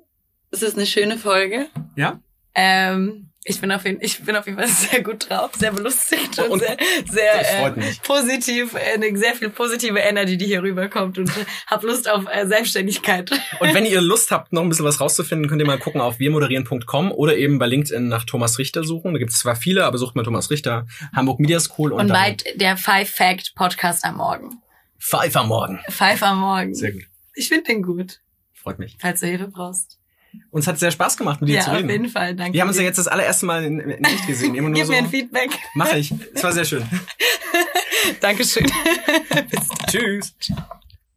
[0.50, 1.66] es ist eine schöne Folge.
[1.96, 2.20] Ja?
[2.54, 6.38] Ähm, ich bin auf jeden, ich bin auf jeden Fall sehr gut drauf, sehr belustigt
[6.38, 6.76] und, Und- sehr,
[7.10, 11.82] sehr äh, positiv, äh, eine sehr viel positive Energy, die hier rüberkommt und äh, hab
[11.82, 13.30] Lust auf äh, Selbstständigkeit.
[13.60, 16.18] Und wenn ihr Lust habt, noch ein bisschen was rauszufinden, könnt ihr mal gucken auf
[16.18, 19.12] wirmoderieren.com oder eben bei LinkedIn nach Thomas Richter suchen.
[19.12, 22.08] Da gibt es zwar viele, aber sucht mal Thomas Richter, Hamburg Media School und, Und
[22.08, 24.62] bald der Five Fact Podcast am Morgen.
[24.98, 25.80] Five am Morgen.
[25.88, 26.74] Five am Morgen.
[26.74, 27.02] Sehr gut.
[27.34, 28.20] Ich finde den gut,
[28.54, 28.96] Freut mich.
[29.00, 29.97] falls du Hilfe brauchst.
[30.50, 31.90] Uns hat sehr Spaß gemacht, mit dir Ja, zu auf reden.
[31.90, 32.34] jeden Fall.
[32.34, 32.52] Danke.
[32.54, 34.54] Wir haben uns ja jetzt das allererste Mal in, in echt gesehen.
[34.54, 34.92] Immer nur Gib so.
[34.92, 35.50] mir ein Feedback.
[35.74, 36.12] Mach ich.
[36.34, 36.84] Es war sehr schön.
[38.20, 38.64] Dankeschön.
[39.50, 39.86] Bis dann.
[39.88, 40.34] Tschüss.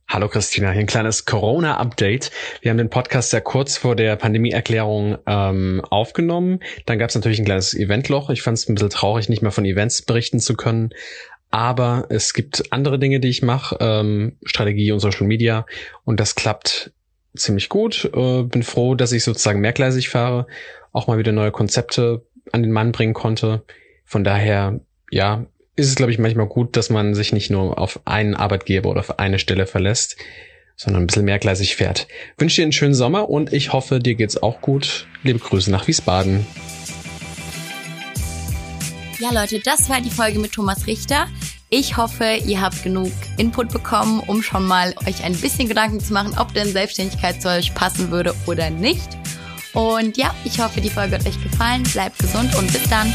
[0.08, 2.32] Hallo Christina, hier ein kleines Corona-Update.
[2.62, 6.60] Wir haben den Podcast ja kurz vor der Pandemieerklärung ähm, aufgenommen.
[6.86, 8.30] Dann gab es natürlich ein kleines Eventloch.
[8.30, 10.90] Ich fand es ein bisschen traurig, nicht mehr von Events berichten zu können.
[11.50, 15.66] Aber es gibt andere Dinge, die ich mache, ähm, Strategie und Social Media.
[16.04, 16.92] Und das klappt
[17.36, 18.10] ziemlich gut.
[18.14, 20.48] Äh, bin froh, dass ich sozusagen mehrgleisig fahre,
[20.92, 23.64] auch mal wieder neue Konzepte an den Mann bringen konnte.
[24.06, 24.80] Von daher,
[25.10, 28.90] ja, ist es, glaube ich, manchmal gut, dass man sich nicht nur auf einen Arbeitgeber
[28.90, 30.18] oder auf eine Stelle verlässt,
[30.76, 32.08] sondern ein bisschen mehrgleisig fährt.
[32.38, 35.08] Wünsche dir einen schönen Sommer und ich hoffe, dir geht's auch gut.
[35.24, 36.46] Liebe Grüße nach Wiesbaden.
[39.20, 41.28] Ja, Leute, das war die Folge mit Thomas Richter.
[41.74, 46.12] Ich hoffe, ihr habt genug Input bekommen, um schon mal euch ein bisschen Gedanken zu
[46.12, 49.18] machen, ob denn Selbstständigkeit zu euch passen würde oder nicht.
[49.72, 51.84] Und ja, ich hoffe, die Folge hat euch gefallen.
[51.84, 53.08] Bleibt gesund und bis dann.